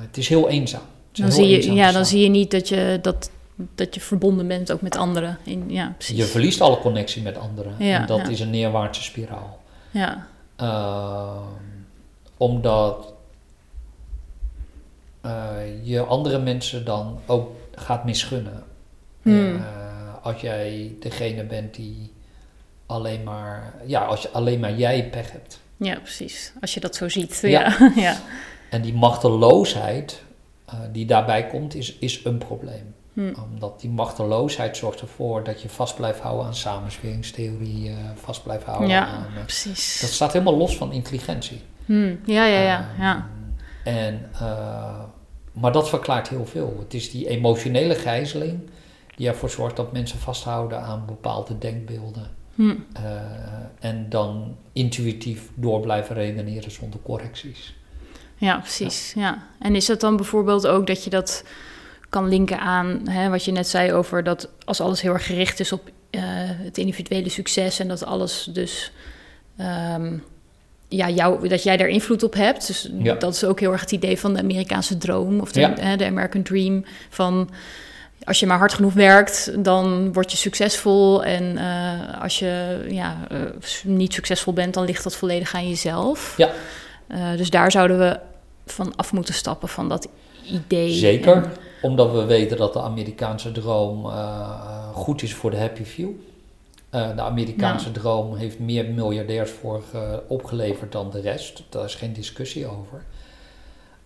[0.00, 0.82] het is heel eenzaam.
[1.12, 3.30] dan zie je, ja, dan zie je niet dat je, dat,
[3.74, 5.38] dat je verbonden bent ook met anderen.
[5.44, 6.16] In, ja, precies.
[6.16, 7.74] Je verliest alle connectie met anderen.
[7.78, 9.62] Ja, en dat is een neerwaartse spiraal.
[9.90, 10.26] Ja.
[10.60, 11.38] Uh,
[12.36, 13.12] omdat
[15.24, 18.64] uh, je andere mensen dan ook gaat misgunnen.
[19.22, 19.54] Hmm.
[19.54, 19.62] Uh,
[20.22, 22.12] als jij degene bent die
[22.86, 25.60] alleen maar, ja, als je alleen maar jij pech hebt.
[25.76, 26.52] Ja, precies.
[26.60, 27.38] Als je dat zo ziet.
[27.42, 27.92] Ja.
[27.96, 28.16] ja.
[28.70, 30.22] En die machteloosheid
[30.74, 32.94] uh, die daarbij komt, is, is een probleem.
[33.16, 33.34] Hmm.
[33.50, 38.88] Omdat die machteloosheid zorgt ervoor dat je vast blijft houden aan samensweringstheorie, vast blijft houden
[38.88, 39.26] ja, aan...
[39.42, 40.00] precies.
[40.00, 41.62] Dat staat helemaal los van intelligentie.
[41.84, 42.18] Hmm.
[42.24, 42.88] Ja, ja, ja.
[42.98, 43.26] ja.
[43.84, 44.30] En
[45.60, 46.76] maar dat verklaart heel veel.
[46.78, 48.60] Het is die emotionele gijzeling
[49.16, 52.30] die ervoor zorgt dat mensen vasthouden aan bepaalde denkbeelden.
[52.54, 52.74] Hm.
[52.92, 53.02] Eh,
[53.78, 57.74] en dan intuïtief door blijven redeneren zonder correcties.
[58.34, 59.12] Ja, precies.
[59.16, 59.46] Ja.
[59.58, 61.44] En is het dan bijvoorbeeld ook dat je dat
[62.08, 65.60] kan linken aan hè, wat je net zei over dat als alles heel erg gericht
[65.60, 68.92] is op uh, het individuele succes en dat alles dus
[69.96, 70.22] um,
[70.88, 72.66] ja, jou, dat jij daar invloed op hebt.
[72.66, 75.96] Dus dat is ook heel erg het idee van de Amerikaanse droom of de, hè,
[75.96, 76.84] de American Dream.
[77.08, 77.50] Van
[78.24, 81.24] als je maar hard genoeg werkt, dan word je succesvol.
[81.24, 83.38] En uh, als je ja, uh,
[83.84, 86.34] niet succesvol bent, dan ligt dat volledig aan jezelf.
[86.36, 86.50] Ja.
[87.08, 88.18] Uh, dus daar zouden we
[88.66, 90.08] van af moeten stappen, van dat
[90.50, 90.92] idee.
[90.92, 91.52] Zeker, en...
[91.86, 94.06] omdat we weten dat de Amerikaanse droom
[94.92, 96.08] goed is voor de happy few.
[96.90, 99.82] Uh, de Amerikaanse droom heeft meer miljardairs voor
[100.26, 101.62] opgeleverd dan de rest.
[101.68, 103.04] Daar is geen discussie over.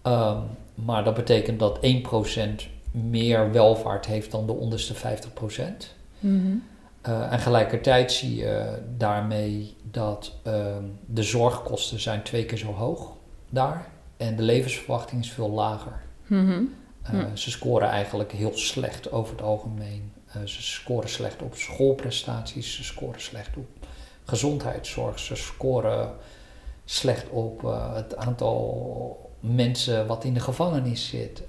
[0.02, 0.42] Um,
[0.74, 4.98] maar dat betekent dat 1% meer welvaart heeft dan de onderste 50%.
[6.18, 6.62] Mm -hmm.
[7.08, 10.52] uh, en gelijkertijd zie je daarmee dat uh,
[11.06, 13.12] de zorgkosten zijn twee keer zo hoog
[13.50, 13.86] daar.
[14.16, 16.00] En de levensverwachting is veel lager.
[16.26, 16.74] Mm -hmm.
[17.14, 22.74] Uh, ze scoren eigenlijk heel slecht over het algemeen uh, ze scoren slecht op schoolprestaties,
[22.74, 23.86] ze scoren slecht op
[24.24, 26.14] gezondheidszorg, ze scoren
[26.84, 31.42] slecht op uh, het aantal mensen wat in de gevangenis zit,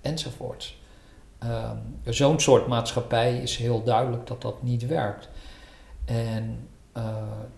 [0.00, 0.76] enzovoort.
[1.44, 1.70] Uh,
[2.04, 5.28] Zo'n soort maatschappij is heel duidelijk dat dat niet werkt.
[6.04, 6.68] En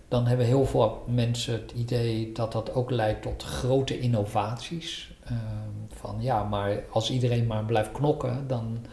[0.07, 5.11] dan hebben heel veel mensen het idee dat dat ook leidt tot grote innovaties.
[5.23, 8.85] Ehm, van ja, maar als iedereen maar blijft knokken, dan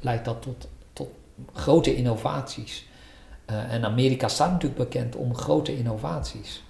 [0.00, 0.68] leidt dat tot
[1.52, 2.88] grote innovaties.
[3.50, 6.64] Uh, en Amerika staat natuurlijk bekend om grote innovaties.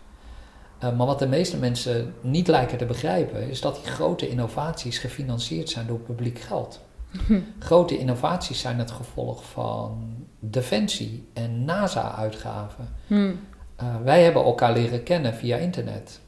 [0.84, 4.98] Uh, maar wat de meeste mensen niet lijken te begrijpen, is dat die grote innovaties
[4.98, 6.80] gefinancierd zijn door publiek geld.
[7.58, 12.88] Grote innovaties zijn het gevolg van defensie en NASA-uitgaven.
[13.06, 13.40] Hmm.
[13.82, 16.20] Uh, wij hebben elkaar leren kennen via internet.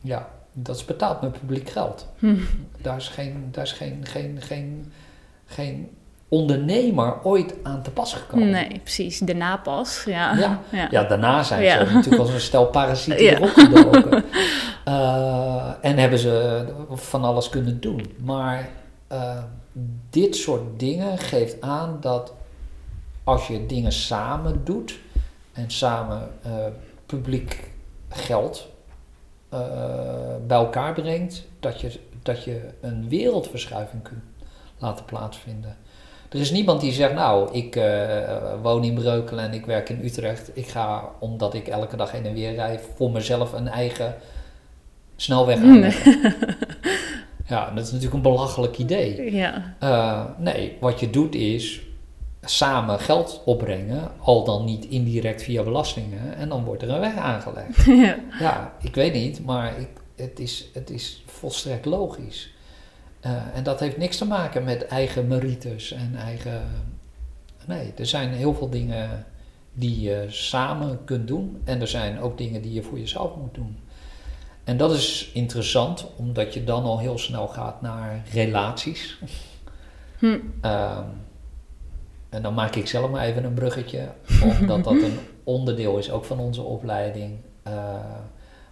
[0.00, 2.06] Ja, dat is betaald met publiek geld.
[2.18, 2.46] Hmm.
[2.82, 4.92] Daar is geen, daar is geen, geen, geen,
[5.46, 5.90] geen
[6.28, 8.50] ondernemer ooit aan te pas gekomen.
[8.50, 9.18] Nee, precies.
[9.18, 10.02] Daarna pas.
[10.06, 10.60] Ja, ja.
[10.70, 10.88] ja.
[10.90, 11.86] ja daarna zijn ja.
[11.86, 13.32] ze natuurlijk als een stel parasieten ja.
[13.32, 14.24] erop gedoken.
[14.88, 18.12] uh, en hebben ze van alles kunnen doen.
[18.18, 18.68] Maar
[19.12, 19.42] uh,
[20.10, 22.32] dit soort dingen geeft aan dat
[23.24, 24.98] als je dingen samen doet
[25.52, 26.52] en samen uh,
[27.06, 27.70] publiek
[28.08, 28.68] geld
[30.46, 34.22] bij elkaar brengt, dat je, dat je een wereldverschuiving kunt
[34.78, 35.76] laten plaatsvinden.
[36.28, 40.04] Er is niemand die zegt, nou, ik uh, woon in Breukelen en ik werk in
[40.04, 40.50] Utrecht.
[40.54, 44.14] Ik ga, omdat ik elke dag heen en weer rijd, voor mezelf een eigen
[45.16, 45.80] snelweg aan.
[47.52, 49.34] ja, dat is natuurlijk een belachelijk idee.
[49.34, 49.74] Ja.
[49.82, 51.80] Uh, nee, wat je doet is
[52.42, 57.16] samen geld opbrengen, al dan niet indirect via belastingen, en dan wordt er een weg
[57.16, 57.84] aangelegd.
[57.86, 62.54] Ja, ja ik weet niet, maar ik, het, is, het is volstrekt logisch.
[63.26, 66.62] Uh, en dat heeft niks te maken met eigen merites en eigen.
[67.66, 69.26] Nee, er zijn heel veel dingen
[69.72, 71.60] die je samen kunt doen.
[71.64, 73.78] En er zijn ook dingen die je voor jezelf moet doen.
[74.64, 79.18] En dat is interessant, omdat je dan al heel snel gaat naar relaties.
[80.18, 80.38] Hm.
[80.64, 80.98] Uh,
[82.30, 84.08] en dan maak ik zelf maar even een bruggetje,
[84.60, 87.38] omdat dat een onderdeel is ook van onze opleiding.
[87.68, 87.94] Uh,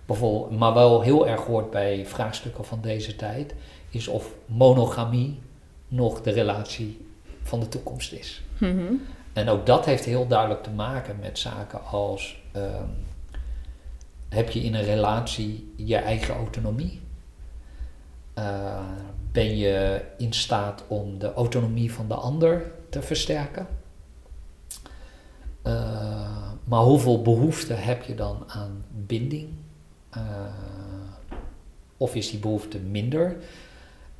[0.06, 3.54] bijvoorbeeld, maar wel heel erg hoort bij vraagstukken van deze tijd
[3.90, 5.40] is of monogamie
[5.88, 7.06] nog de relatie
[7.42, 8.42] van de toekomst is.
[8.58, 8.92] Mhm.
[9.32, 12.88] En ook dat heeft heel duidelijk te maken met zaken als ehm,
[14.28, 17.00] heb je in een relatie je eigen autonomie?
[18.38, 18.80] Uh,
[19.32, 23.66] ben je in staat om de autonomie van de ander te versterken?
[25.66, 29.48] Uh, maar hoeveel behoefte heb je dan aan binding?
[30.16, 30.22] Uh,
[31.96, 33.36] of is die behoefte minder?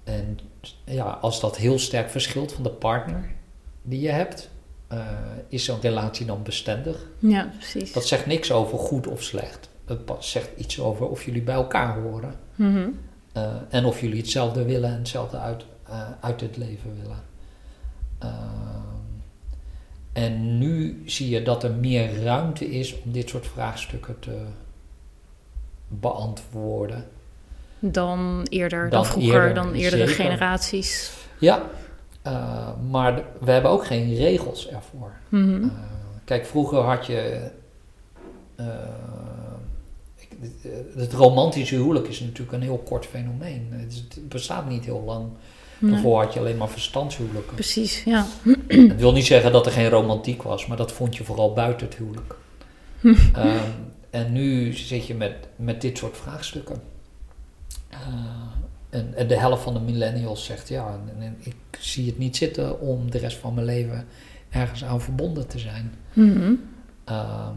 [0.09, 0.39] en
[0.85, 3.31] ja, als dat heel sterk verschilt van de partner
[3.83, 4.51] die je hebt,
[4.93, 4.99] uh,
[5.49, 7.07] is zo'n relatie dan bestendig.
[7.19, 7.93] Ja, precies.
[7.93, 9.69] Dat zegt niks over goed of slecht.
[9.85, 12.35] Het zegt iets over of jullie bij elkaar horen.
[12.55, 12.89] Mhm.
[13.69, 15.65] En of jullie hetzelfde willen en hetzelfde uit,
[16.21, 17.23] uit het leven willen.
[20.13, 24.47] En nu zie je dat er meer ruimte is om dit soort vraagstukken te
[25.89, 27.05] beantwoorden.
[27.79, 30.25] Dan eerder, dan, dan vroeger, eerder, dan eerdere zeker.
[30.25, 31.13] generaties.
[31.39, 31.63] Ja,
[32.27, 35.13] uh, maar we hebben ook geen regels ervoor.
[35.29, 35.63] -hmm.
[35.63, 35.71] uh,
[36.25, 37.51] kijk, vroeger had je.
[38.61, 38.67] Uh,
[40.97, 43.69] het romantische huwelijk is natuurlijk een heel kort fenomeen.
[43.71, 45.27] Het bestaat niet heel lang.
[45.79, 45.93] Nee.
[45.93, 47.55] Daarvoor had je alleen maar verstandshuwelijken.
[47.55, 48.27] Precies, ja.
[48.69, 51.87] Het wil niet zeggen dat er geen romantiek was, maar dat vond je vooral buiten
[51.87, 52.35] het huwelijk.
[53.03, 53.15] um,
[54.11, 56.81] en nu zit je met, met dit soort vraagstukken.
[57.93, 57.99] Uh,
[58.91, 62.37] en, en, de helft van de millennials zegt ja, en, en ik zie het niet
[62.37, 64.07] zitten om de rest van mijn leven
[64.51, 65.95] ergens aan verbonden te zijn.
[66.13, 66.61] Mm -hmm.
[67.09, 67.57] um,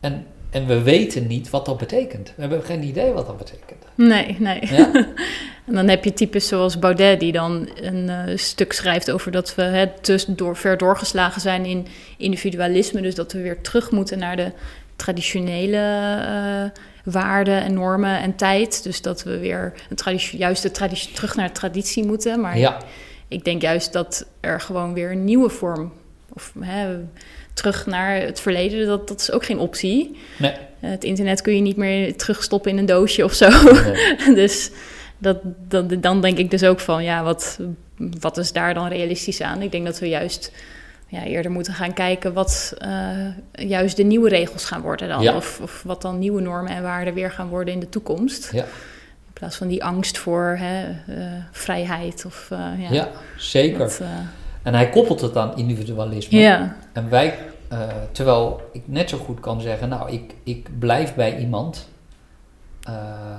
[0.00, 2.32] en, en we weten niet wat dat betekent.
[2.36, 3.84] We hebben geen idee wat dat betekent.
[3.94, 4.66] Nee, nee.
[4.66, 4.92] Ja?
[5.66, 9.54] en dan heb je types zoals Baudet, die dan een uh, stuk schrijft over dat
[9.54, 11.86] we het dus door, ver doorgeslagen zijn in
[12.16, 13.00] individualisme.
[13.00, 14.52] Dus dat we weer terug moeten naar de
[14.96, 16.80] traditionele uh,
[17.12, 18.82] waarden en normen en tijd.
[18.82, 19.72] Dus dat we weer
[20.04, 22.40] een juist de traditie, terug naar de traditie moeten.
[22.40, 22.78] Maar ja.
[23.28, 25.92] ik denk juist dat er gewoon weer een nieuwe vorm...
[26.32, 26.98] of hè,
[27.54, 30.18] terug naar het verleden, dat, dat is ook geen optie.
[30.38, 30.52] Nee.
[30.80, 33.48] Het internet kun je niet meer terugstoppen in een doosje of zo.
[33.72, 34.34] Nee.
[34.42, 34.70] dus
[35.18, 35.38] dat,
[35.68, 37.58] dat, dan denk ik dus ook van, ja, wat,
[38.20, 39.62] wat is daar dan realistisch aan?
[39.62, 40.52] Ik denk dat we juist
[41.10, 45.22] ja, eerder moeten gaan kijken wat uh, juist de nieuwe regels gaan worden dan.
[45.22, 45.36] Ja.
[45.36, 48.48] Of, of, wat dan nieuwe normen en waarden weer gaan worden in de toekomst.
[48.52, 48.62] Ja.
[48.62, 52.24] In plaats van die angst voor hè, uh, vrijheid.
[52.26, 53.78] Of, uh, ja, ja, zeker.
[53.78, 54.00] Dat,
[54.62, 56.38] en hij koppelt het aan individualisme.
[56.38, 56.76] Ja.
[56.92, 57.38] En wij,
[58.12, 61.88] terwijl ik net zo goed kan zeggen, nou, ik, ik blijf bij iemand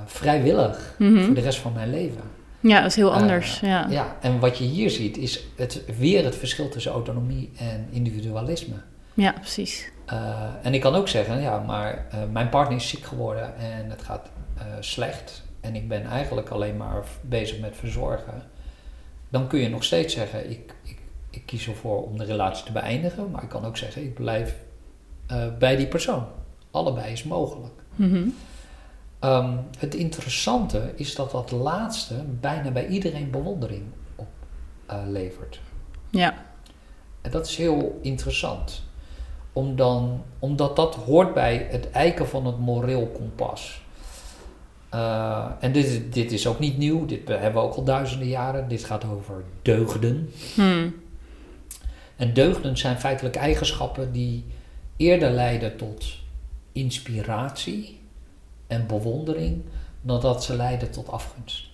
[0.06, 1.24] vrijwillig mm -hmm.
[1.24, 2.22] voor de rest van mijn leven.
[2.60, 3.62] Ja, dat is heel anders.
[3.62, 3.86] Uh, ja.
[3.90, 8.74] ja, en wat je hier ziet is het, weer het verschil tussen autonomie en individualisme.
[9.14, 9.90] Ja, precies.
[10.62, 14.30] En ik kan ook zeggen, ja, maar mijn partner is ziek geworden en het gaat
[14.80, 15.42] slecht.
[15.60, 18.42] En ik ben eigenlijk alleen maar bezig met verzorgen.
[19.28, 20.98] Dan kun je nog steeds zeggen, ik, ik,
[21.32, 23.30] ik kies ervoor om de relatie te beëindigen.
[23.30, 24.56] Maar ik kan ook zeggen, ik blijf
[25.58, 26.24] bij die persoon.
[26.70, 27.74] Allebei is mogelijk.
[27.96, 28.34] Mm -hmm.
[29.24, 33.82] Um, het interessante is dat dat laatste bijna bij iedereen bewondering
[34.86, 35.60] oplevert.
[36.10, 36.34] Uh, ja.
[37.20, 38.82] En dat is heel interessant.
[39.52, 43.82] Om dan, omdat dat hoort bij het eiken van het moreel kompas.
[44.94, 48.68] Uh, en dit, dit is ook niet nieuw, dit hebben we ook al duizenden jaren.
[48.68, 50.30] Dit gaat over deugden.
[50.54, 50.94] Hmm.
[52.22, 54.44] En deugden zijn feitelijk eigenschappen die
[54.96, 56.04] eerder leiden tot
[56.72, 58.00] inspiratie
[58.66, 59.62] en bewondering
[60.00, 61.70] dan dat ze leiden tot afgunst.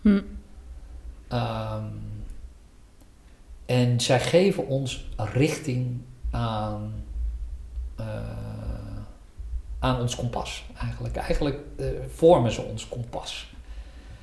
[0.00, 0.20] Hm.
[1.32, 2.00] Um,
[3.66, 6.00] en zij geven ons richting
[6.30, 6.92] aan,
[8.00, 8.06] uh,
[9.78, 11.16] aan ons kompas eigenlijk.
[11.16, 13.52] Eigenlijk uh, vormen ze ons kompas.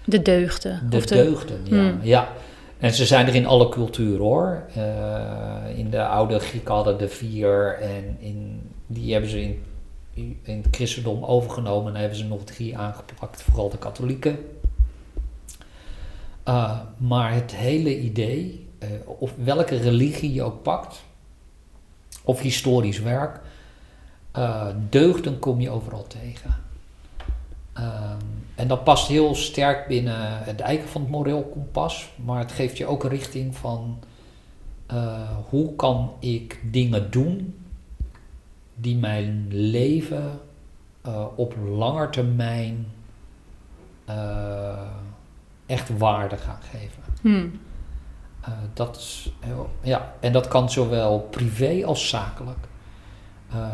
[0.06, 0.90] De deugden.
[0.90, 1.06] De, de...
[1.06, 1.92] deugden, ja.
[1.92, 1.98] Hm.
[2.02, 2.34] ja.
[2.78, 4.64] En ze zijn er in alle culturen hoor.
[4.78, 9.58] Uh, in de oude Grieken hadden de vier en in, die hebben ze
[10.14, 14.38] in het christendom overgenomen en hebben ze nog drie aangeplakt, vooral de katholieken.
[16.48, 21.04] Uh, maar het hele idee, uh, of welke religie je ook pakt,
[22.24, 23.40] of historisch werk,
[24.90, 26.56] deugden kom je overal tegen.
[28.56, 32.78] En dat past heel sterk binnen het eiken van het moreel kompas, maar het geeft
[32.78, 34.00] je ook een richting van
[35.50, 37.56] hoe kan ik dingen doen
[38.76, 40.40] die mijn leven
[41.08, 42.92] uh, op lange termijn
[44.10, 44.80] uh,
[45.66, 47.04] echt waarde gaan geven.
[47.22, 47.60] Hmm.
[48.74, 52.68] Dat is heel, ja, en dat kan zowel privé als zakelijk.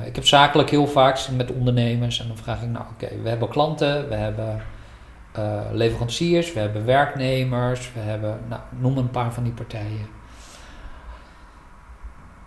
[0.05, 3.29] Ik heb zakelijk heel vaak met ondernemers en dan vraag ik, nou oké, okay, we
[3.29, 4.61] hebben klanten, we hebben
[5.71, 10.07] leveranciers, we hebben werknemers, we hebben, nou, noem een paar van die partijen.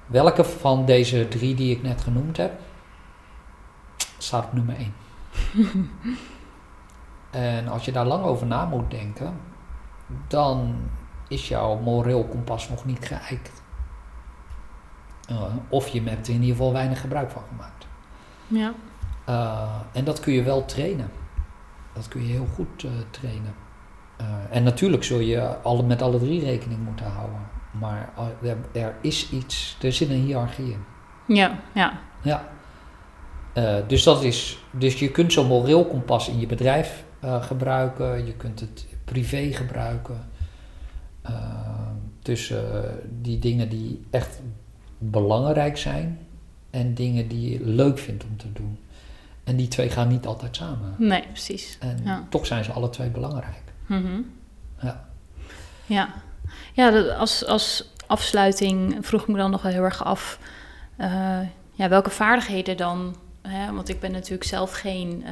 [0.06, 2.52] Welke van deze drie die ik net genoemd heb,
[4.18, 4.94] staat op nummer 1?
[7.30, 9.36] en als je daar lang over na moet denken,
[10.28, 10.74] dan
[11.28, 13.63] is jouw moreel kompas nog niet geëikt.
[15.30, 17.86] Uh, of je hebt er in ieder geval weinig gebruik van gemaakt.
[18.46, 18.74] Ja.
[19.28, 21.10] Uh, en dat kun je wel trainen.
[21.92, 23.54] Dat kun je heel goed uh, trainen.
[24.50, 27.38] en natuurlijk zul je alle, met alle drie rekening moeten houden.
[27.70, 28.12] Maar
[28.42, 30.84] er, er is iets, er zit een hiërarchie in.
[31.34, 31.98] Ja, ja.
[32.22, 32.44] Ja.
[33.86, 37.04] dus, dat is, dus je kunt zo'n moreel kompas in je bedrijf
[37.40, 38.26] gebruiken.
[38.26, 40.30] Je kunt het privé gebruiken.
[42.22, 44.40] tussen die dingen die echt
[44.98, 46.18] belangrijk zijn
[46.70, 48.78] en dingen die je leuk vindt om te doen.
[49.44, 50.94] En die twee gaan niet altijd samen.
[50.98, 51.78] Nee, precies.
[51.80, 53.62] En toch zijn ze alle twee belangrijk.
[53.86, 54.32] Mm
[54.80, 55.08] Ja.
[55.86, 56.14] Ja,
[56.72, 60.38] ja als, als afsluiting vroeg ik me dan nog wel heel erg af...
[60.98, 61.38] Uh,
[61.72, 63.16] ja, welke vaardigheden dan...
[63.42, 65.30] Hè, want ik ben natuurlijk zelf geen uh,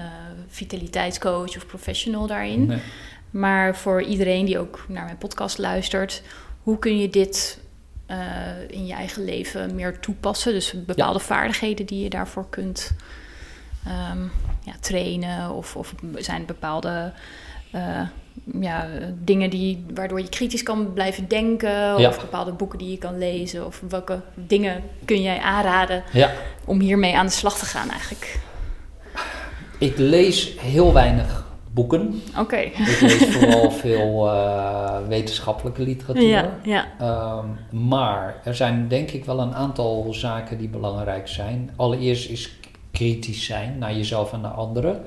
[0.49, 2.67] vitaliteitscoach of professional daarin.
[2.67, 2.83] Nee.
[3.31, 6.23] Maar voor iedereen die ook naar mijn podcast luistert...
[6.63, 7.61] hoe kun je dit
[8.13, 8.19] uh,
[8.69, 10.53] in je eigen leven meer toepassen.
[10.53, 12.93] Dus bepaalde vaardigheden die je daarvoor kunt
[13.87, 14.31] um,
[14.65, 15.51] ja, trainen.
[15.51, 17.13] Of, of zijn bepaalde
[17.75, 18.01] uh,
[18.61, 21.97] ja, dingen die, waardoor je kritisch kan blijven denken.
[21.97, 23.67] Of bepaalde boeken die je kan lezen.
[23.67, 26.05] Of welke dingen kun jij aanraden
[26.65, 28.39] om hiermee aan de slag te gaan eigenlijk?
[29.79, 32.23] Ik lees heel weinig boeken.
[32.39, 32.57] Oké.
[32.57, 36.29] Ik lees vooral veel uh, wetenschappelijke literatuur.
[36.29, 36.87] Ja, ja.
[37.39, 41.71] Um, maar er zijn denk ik wel een aantal zaken die belangrijk zijn.
[41.77, 42.59] Allereerst is
[42.91, 45.03] kritisch zijn naar jezelf en naar anderen.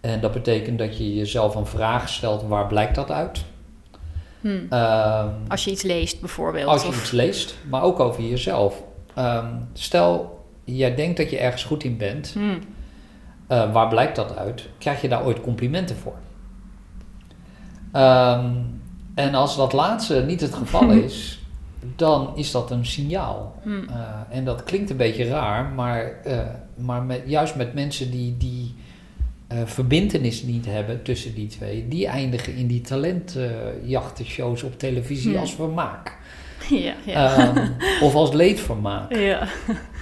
[0.00, 3.44] En dat betekent dat je jezelf een vraag stelt, waar blijkt dat uit?
[4.40, 4.66] Hmm.
[4.70, 6.66] Um, als je iets leest bijvoorbeeld.
[6.66, 8.82] Als je iets leest, maar ook over jezelf.
[9.18, 12.30] Um, stel, jij denkt dat je ergens goed in bent.
[12.32, 12.58] Hmm.
[13.48, 14.68] Uh, waar blijkt dat uit?
[14.78, 16.16] Krijg je daar ooit complimenten voor?
[18.02, 18.80] Um,
[19.14, 21.42] en als dat laatste niet het geval is,
[21.96, 23.60] dan is dat een signaal.
[23.62, 23.86] Hmm.
[23.90, 26.38] Uh, en dat klinkt een beetje raar, maar, uh,
[26.74, 28.74] maar met, juist met mensen die die
[29.64, 35.40] verbindenis niet hebben tussen die twee, die eindigen in die talentjachtenshows op televisie hmm.
[35.40, 36.18] als vermaak.
[36.86, 37.48] Ja, ja.
[37.56, 39.14] Um, of als leedvermaak.
[39.14, 39.48] Ja.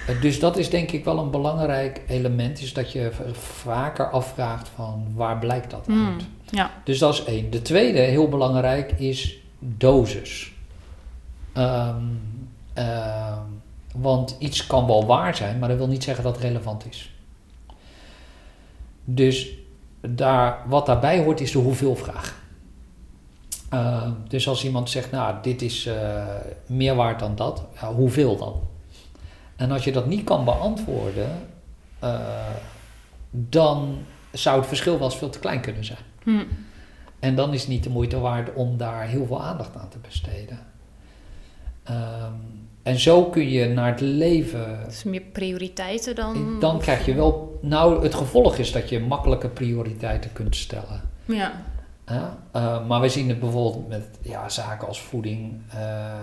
[0.07, 4.69] Eh, dus dat is denk ik wel een belangrijk element, is dat je vaker afvraagt
[4.75, 6.25] van waar blijkt dat mm, uit.
[6.49, 6.71] Ja.
[6.83, 7.49] Dus dat is één.
[7.49, 10.51] De tweede, heel belangrijk, is dosis.
[11.57, 12.21] Um,
[12.77, 13.37] uh,
[13.95, 17.15] want iets kan wel waar zijn, maar dat wil niet zeggen dat het relevant is.
[19.03, 19.53] Dus
[20.01, 22.41] daar, wat daarbij hoort is de hoeveelvraag.
[23.73, 26.25] Uh, dus als iemand zegt, nou, dit is uh,
[26.65, 28.61] meer waard dan dat, ja, hoeveel dan?
[29.55, 31.29] En als je dat niet kan beantwoorden,
[32.03, 32.19] uh,
[33.29, 33.97] dan
[34.31, 35.99] zou het verschil wel eens veel te klein kunnen zijn.
[36.23, 36.43] Hm.
[37.19, 39.97] En dan is het niet de moeite waard om daar heel veel aandacht aan te
[39.97, 40.59] besteden.
[41.89, 44.79] Um, en zo kun je naar het leven.
[44.85, 46.59] Dus meer prioriteiten dan.
[46.59, 47.59] Dan krijg je wel.
[47.61, 51.01] Nou, het gevolg is dat je makkelijke prioriteiten kunt stellen.
[51.25, 51.61] Ja.
[52.11, 55.61] Uh, maar we zien het bijvoorbeeld met ja, zaken als voeding.
[55.75, 56.13] Uh,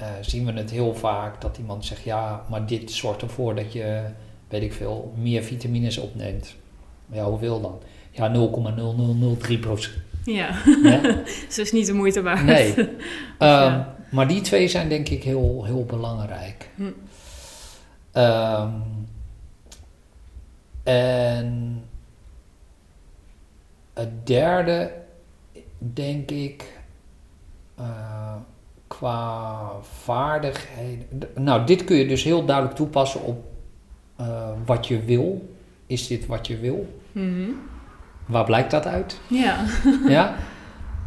[0.00, 3.72] uh, zien we het heel vaak dat iemand zegt: ja, maar dit zorgt ervoor dat
[3.72, 4.02] je,
[4.48, 6.54] weet ik veel, meer vitamines opneemt.
[7.10, 7.78] Ja, hoeveel dan?
[8.10, 8.50] Ja,
[9.48, 9.96] 0,0003 procent.
[10.24, 10.50] Ja,
[11.46, 12.44] dus is niet de moeite waard.
[12.44, 12.74] Nee.
[14.10, 16.70] Maar die twee zijn denk ik heel, heel belangrijk.
[16.74, 16.82] Hm.
[18.20, 18.82] Um,
[20.82, 21.82] en
[23.98, 24.92] het derde,
[25.78, 26.78] denk ik,
[27.80, 28.34] uh,
[28.86, 29.70] qua
[30.02, 31.06] vaardigheden.
[31.34, 33.44] Nou, dit kun je dus heel duidelijk toepassen op
[34.20, 35.54] uh, wat je wil.
[35.86, 36.98] Is dit wat je wil?
[37.12, 37.60] Mm -hmm.
[38.26, 39.20] Waar blijkt dat uit?
[39.26, 39.64] Ja.
[40.16, 40.34] ja?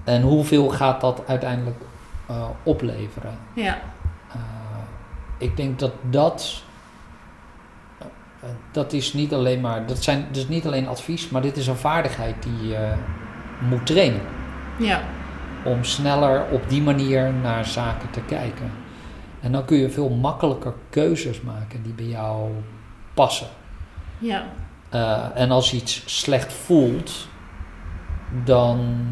[0.04, 1.82] En hoeveel gaat dat uiteindelijk
[2.30, 3.38] uh, opleveren?
[3.56, 3.82] Ja.
[5.38, 6.64] ik denk dat dat
[8.72, 11.76] dat is niet alleen maar, dat, zijn, is niet alleen advies, maar dit is een
[11.76, 12.94] vaardigheid die je
[13.60, 14.22] moet trainen.
[14.80, 15.02] Ja.
[15.66, 18.72] Om sneller op die manier naar zaken te kijken.
[19.39, 22.52] En dan kun je veel makkelijker keuzes maken die bij jou
[23.14, 23.48] passen.
[24.18, 24.46] Ja.
[24.94, 27.28] Uh, en als iets slecht voelt,
[28.44, 29.06] dan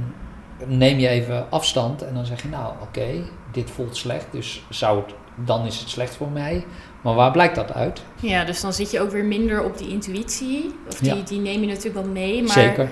[0.66, 4.64] neem je even afstand en dan zeg je, nou oké, okay, dit voelt slecht, dus
[4.70, 6.66] zou het, dan is het slecht voor mij.
[7.02, 8.02] Maar waar blijkt dat uit?
[8.16, 10.76] Ja, dus dan zit je ook weer minder op die intuïtie.
[10.88, 11.22] Of die, ja.
[11.22, 12.90] die neem je natuurlijk wel mee, maar Zeker.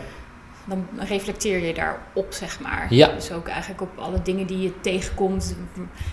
[0.65, 2.87] dan reflecteer je daarop, zeg maar.
[2.89, 3.07] Ja.
[3.07, 5.55] Dus ook eigenlijk op alle dingen die je tegenkomt,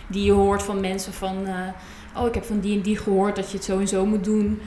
[0.07, 1.36] die je hoort van mensen van...
[1.47, 4.07] Uh, oh, ik heb van die en die gehoord dat je het zo en zo
[4.07, 4.61] moet doen.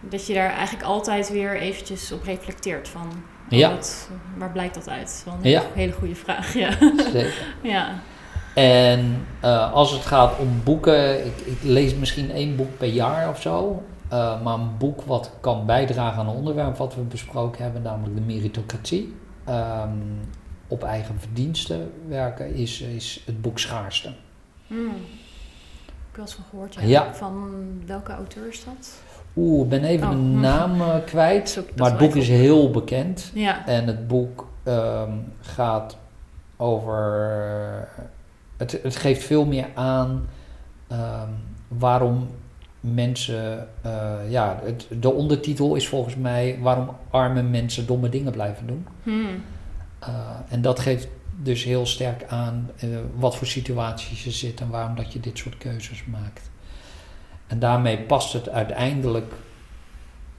[0.00, 3.06] Dat je daar eigenlijk altijd weer eventjes op reflecteert van...
[3.50, 3.70] Oh, ja.
[3.70, 5.00] Wat, waar blijkt dat uit?
[5.00, 5.62] Dat is wel een ja.
[5.74, 6.70] hele goede vraag, ja.
[7.12, 7.46] Zeker.
[7.62, 8.00] ja.
[8.58, 13.28] En uh, als het gaat om boeken, ik, ik, lees misschien één boek per jaar
[13.28, 13.82] of zo.
[14.12, 18.14] Uh, maar een boek wat kan bijdragen aan een onderwerp wat we besproken hebben, namelijk
[18.14, 19.14] de meritocratie.
[19.48, 20.20] Um,
[20.68, 24.12] op eigen verdiensten werken, is, is het boek Schaarste.
[24.66, 24.86] Hmm.
[24.86, 24.94] Ik
[25.86, 26.82] heb wel eens van gehoord, ja.
[26.82, 27.14] Ja.
[27.14, 27.50] Van
[27.86, 29.00] welke auteur is dat?
[29.36, 31.62] Oeh, ik ben even Oh, de naam eh, kwijt.
[31.76, 33.30] Maar het boek is heel bekend.
[33.34, 33.66] Ja.
[33.66, 35.96] En het boek ehm, gaat
[36.56, 37.88] over.
[38.58, 40.26] Het, het geeft veel meer aan
[40.88, 41.30] ehm,
[41.68, 42.28] waarom
[42.80, 43.68] mensen.
[43.82, 48.86] eh, ja, het, de ondertitel is volgens mij waarom arme mensen domme dingen blijven doen.
[49.02, 49.42] Hmm.
[50.02, 50.08] Uh,
[50.48, 51.08] en dat geeft
[51.42, 55.38] dus heel sterk aan uh, wat voor situaties je zit en waarom dat je dit
[55.38, 56.50] soort keuzes maakt.
[57.46, 59.34] En daarmee past het uiteindelijk,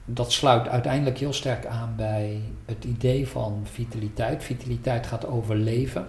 [0.04, 4.44] dat sluit uiteindelijk heel sterk aan bij het idee van vitaliteit.
[4.44, 6.06] Vitaliteit gaat over leven.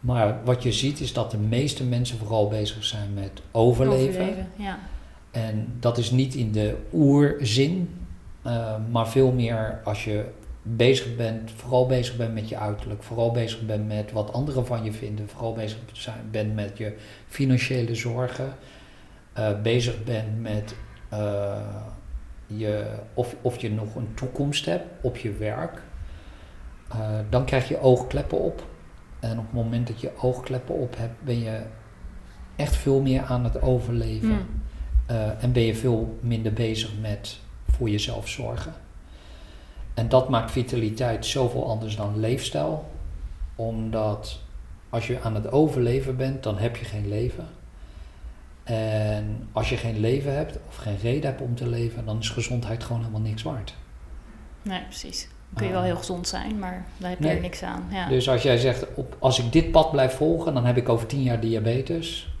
[0.00, 4.20] Maar wat je ziet is dat de meeste mensen vooral bezig zijn met overleven.
[4.20, 4.78] Overleven, ja.
[5.30, 7.98] En dat is niet in de oerzin,
[8.46, 10.24] uh, maar veel meer als je
[10.62, 14.84] bezig bent, vooral bezig bent met je uiterlijk, vooral bezig bent met wat anderen van
[14.84, 16.94] je vinden, vooral bezig zijn, bent met je
[17.26, 18.52] financiële zorgen,
[19.38, 20.74] uh, bezig bent met
[21.12, 21.56] uh,
[22.46, 25.82] je, of, of je nog een toekomst hebt op je werk,
[27.28, 28.66] dan krijg je oogkleppen op.
[29.20, 31.62] En op het moment dat je oogkleppen op hebt, ben je
[32.56, 34.28] echt veel meer aan het overleven.
[34.28, 34.46] Hmm.
[35.40, 37.38] en ben je veel minder bezig met
[37.68, 38.72] voor jezelf zorgen.
[39.94, 42.90] En dat maakt vitaliteit zoveel anders dan leefstijl.
[43.56, 44.40] Omdat
[44.88, 47.46] als je aan het overleven bent, dan heb je geen leven.
[48.64, 52.28] En als je geen leven hebt of geen reden hebt om te leven, dan is
[52.28, 53.74] gezondheid gewoon helemaal niks waard.
[54.62, 55.28] Nee, precies.
[55.54, 57.34] Kun je wel heel gezond zijn, maar daar heb je Nee.
[57.34, 57.84] er niks aan.
[57.90, 58.08] Ja.
[58.08, 61.06] Dus als jij zegt, op, als ik dit pad blijf volgen, dan heb ik over
[61.06, 62.32] tien jaar diabetes.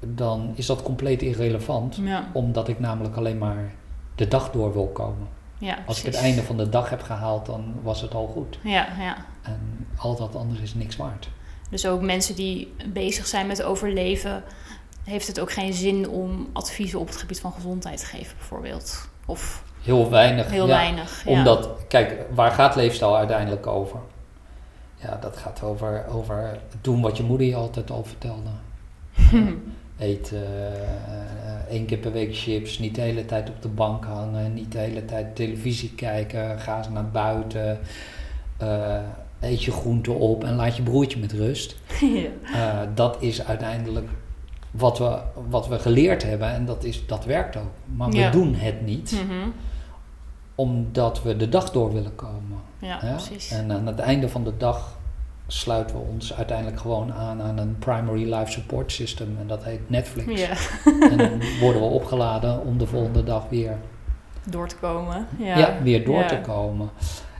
[0.00, 2.28] Dan is dat compleet irrelevant, ja.
[2.32, 3.72] omdat ik namelijk alleen maar
[4.14, 5.28] de dag door wil komen.
[5.58, 8.58] ja, Als ik het einde van de dag heb gehaald, dan was het al goed.
[8.62, 9.16] Ja, ja.
[9.42, 11.28] En al dat andere is niks waard.
[11.70, 14.42] Dus ook mensen die bezig zijn met overleven,
[15.04, 19.08] heeft het ook geen zin om adviezen op het gebied van gezondheid te geven, bijvoorbeeld.
[19.26, 20.50] Of Heel weinig.
[20.50, 20.74] heel ja.
[20.74, 21.22] weinig.
[21.24, 21.30] Ja.
[21.30, 23.98] Omdat, kijk, waar gaat leefstijl uiteindelijk over?
[24.94, 28.50] Ja, dat gaat over, over doen wat je moeder je altijd al vertelde.
[29.98, 34.54] Eet eh, één keer per week chips, niet de hele tijd op de bank hangen,
[34.54, 37.78] niet de hele tijd televisie kijken, ga eens naar buiten,
[38.56, 38.98] eh,
[39.40, 41.76] eet je groenten op en laat je broertje met rust.
[42.00, 42.28] ja.
[42.54, 44.08] Eh, dat is uiteindelijk
[44.70, 45.18] wat we,
[45.48, 47.72] wat we geleerd hebben en dat, is, dat werkt ook.
[47.84, 49.48] Maar we doen het niet Mhm.
[50.54, 52.58] Omdat we de dag door willen komen.
[52.78, 53.50] ja, precies.
[53.50, 54.98] En aan het einde van de dag
[55.46, 59.90] sluiten we ons uiteindelijk gewoon aan aan een primary life support system en dat heet
[59.90, 60.40] Netflix.
[60.40, 60.48] Ja,
[61.10, 63.76] En dan worden we opgeladen om de volgende dag weer,
[64.50, 65.26] door te komen.
[65.38, 65.58] ja.
[65.58, 66.26] Ja, weer door Ja.
[66.28, 66.90] te komen.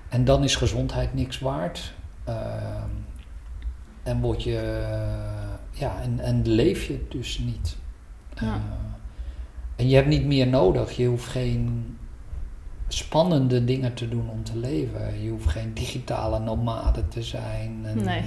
[0.08, 1.92] En dan is gezondheid niks waard.
[2.24, 2.88] Ehm,
[4.02, 4.84] en word je,
[5.70, 7.76] ja, en, en leef je dus niet.
[8.40, 8.46] Ja.
[8.46, 8.52] Eh,
[9.76, 10.92] en je hebt niet meer nodig.
[10.96, 11.93] Je hoeft geen
[12.88, 15.22] spannende dingen te doen om te leven.
[15.22, 17.80] Je hoeft geen digitale nomade te zijn.
[17.84, 18.22] En Nee.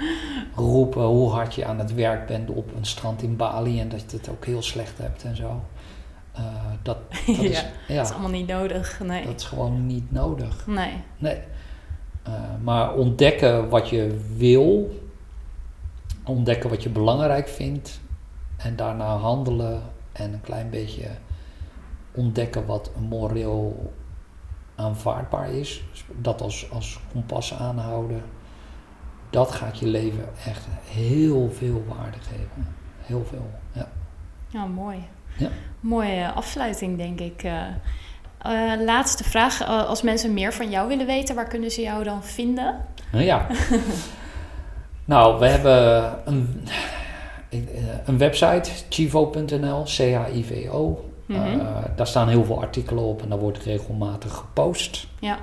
[0.56, 4.10] roepen hoe hard je aan het werk bent op een strand in Bali en dat
[4.10, 5.62] je het ook heel slecht hebt en zo.
[6.32, 6.42] Eh,
[6.82, 9.00] dat, dat, Ja, is, ja, Dat is allemaal niet nodig.
[9.04, 9.24] Nee.
[9.24, 10.66] dat is gewoon niet nodig.
[10.66, 10.92] Nee.
[11.18, 11.38] Nee.
[12.22, 12.32] Eh,
[12.62, 14.98] maar ontdekken wat je wil,
[16.24, 18.00] ontdekken wat je belangrijk vindt
[18.56, 19.82] en daarna handelen
[20.12, 21.06] en een klein beetje
[22.18, 23.92] ontdekken wat moreel
[24.74, 25.82] aanvaardbaar is.
[25.90, 28.22] Dus dat als, als kompas aanhouden,
[29.30, 32.74] dat gaat je leven echt heel veel waarde geven.
[32.98, 33.88] Heel veel, ja.
[34.48, 34.98] Ja, mooi.
[35.36, 35.48] Ja.
[35.80, 37.42] Mooie afsluiting, denk ik.
[37.42, 37.62] Eh,
[38.38, 39.60] eh, laatste vraag.
[39.60, 42.76] Eh, als mensen meer van jou willen weten, waar kunnen ze jou dan vinden?
[43.12, 43.46] Nou ja.
[45.04, 46.68] nou, we hebben een,
[48.04, 51.07] een website, chivo.nl, C-H-I-V-O.
[51.28, 51.60] Mhm.
[51.60, 51.66] Eh,
[51.96, 55.06] daar staan heel veel artikelen op en daar wordt regelmatig gepost.
[55.18, 55.38] Ja.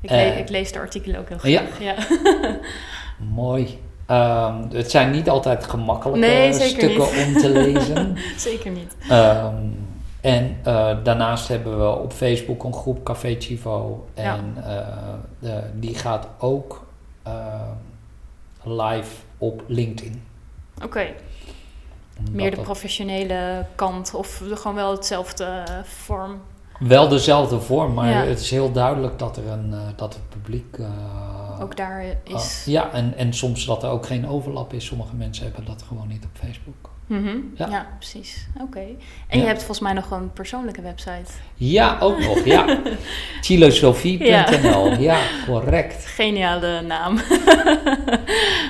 [0.00, 1.80] Ik, ik lees de artikelen ook heel graag.
[1.80, 1.94] Ja.
[3.34, 3.78] Mooi.
[4.06, 6.98] Ehm, het zijn niet altijd gemakkelijke Nee, stukken niet.
[7.26, 8.16] om te lezen.
[8.36, 8.96] Zeker niet.
[9.08, 9.54] Ehm,
[10.20, 14.06] en eh, daarnaast hebben we op Facebook een groep Café Chivo.
[14.14, 14.86] En eh,
[15.38, 16.86] de- die gaat ook
[17.22, 17.32] eh,
[18.64, 20.22] live op LinkedIn.
[20.84, 21.06] Oké.
[22.30, 26.40] Meer de professionele kant of gewoon wel hetzelfde eh, vorm.
[26.78, 28.24] Wel dezelfde vorm, maar Ja.
[28.24, 32.64] het is heel duidelijk dat, er een, eh, dat het publiek eh, ook daar is.
[32.66, 34.84] Ja, en, en soms dat er ook geen overlap is.
[34.86, 36.90] Sommige mensen hebben dat gewoon niet op Facebook.
[37.08, 37.36] Mhm.
[37.54, 37.86] ja.
[37.98, 38.46] precies.
[38.60, 38.80] Oké.
[39.28, 41.32] En je hebt volgens mij nog een persoonlijke website.
[41.54, 42.44] Ja, ook nog.
[42.44, 42.78] Ja.
[43.40, 45.00] Chilosofie.nl.
[45.00, 45.18] Ja.
[45.46, 46.06] correct.
[46.06, 47.18] Geniale naam.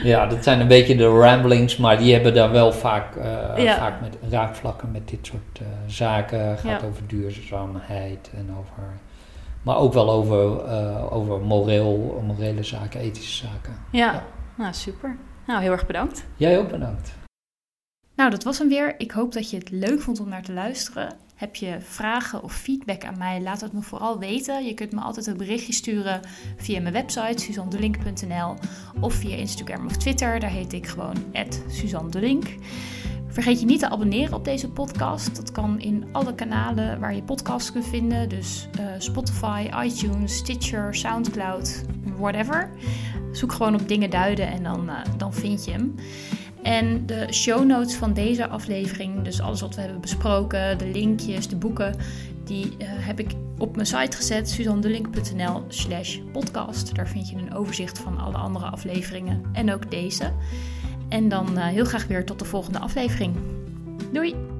[0.02, 4.00] ja, dat zijn een beetje de ramblings, maar die hebben daar wel vaak, uh, vaak
[4.00, 6.58] met raakvlakken met dit soort uh, zaken.
[6.58, 8.82] Gaat over duurzaamheid en over.
[9.62, 13.76] Maar ook wel over, uh, over moreel, morele zaken, ethische zaken.
[13.90, 14.22] Ja,
[14.54, 15.16] nou super.
[15.46, 16.24] Nou, heel erg bedankt.
[16.36, 17.17] Jij ook bedankt.
[18.18, 18.94] Nou, dat was hem weer.
[19.00, 21.16] Ik hoop dat je het leuk vond om naar te luisteren.
[21.34, 23.40] Heb je vragen of feedback aan mij?
[23.40, 24.64] Laat het me vooral weten.
[24.64, 26.20] Je kunt me altijd een berichtje sturen
[26.56, 28.54] via mijn website suzandelink.nl
[29.00, 30.40] of via Instagram of Twitter.
[30.40, 31.14] Daar heet ik gewoon
[31.68, 32.44] @suzandelink.
[33.26, 35.36] Vergeet je niet te abonneren op deze podcast.
[35.36, 38.28] Dat kan in alle kanalen waar je podcasts kunt vinden.
[38.28, 41.84] Dus uh, Spotify, iTunes, Stitcher, Soundcloud,
[42.16, 42.70] whatever.
[43.32, 45.94] Zoek gewoon op dingen duiden en dan, uh, dan vind je hem.
[46.62, 51.48] En de show notes van deze aflevering, dus alles wat we hebben besproken, de linkjes,
[51.48, 51.96] de boeken,
[52.44, 56.94] die uh, heb ik op mijn site gezet, suzandelink.nl slash podcast.
[56.94, 60.32] Daar vind je een overzicht van alle andere afleveringen en ook deze.
[61.08, 63.36] En dan uh, heel graag weer tot de volgende aflevering.
[64.12, 64.57] Doei!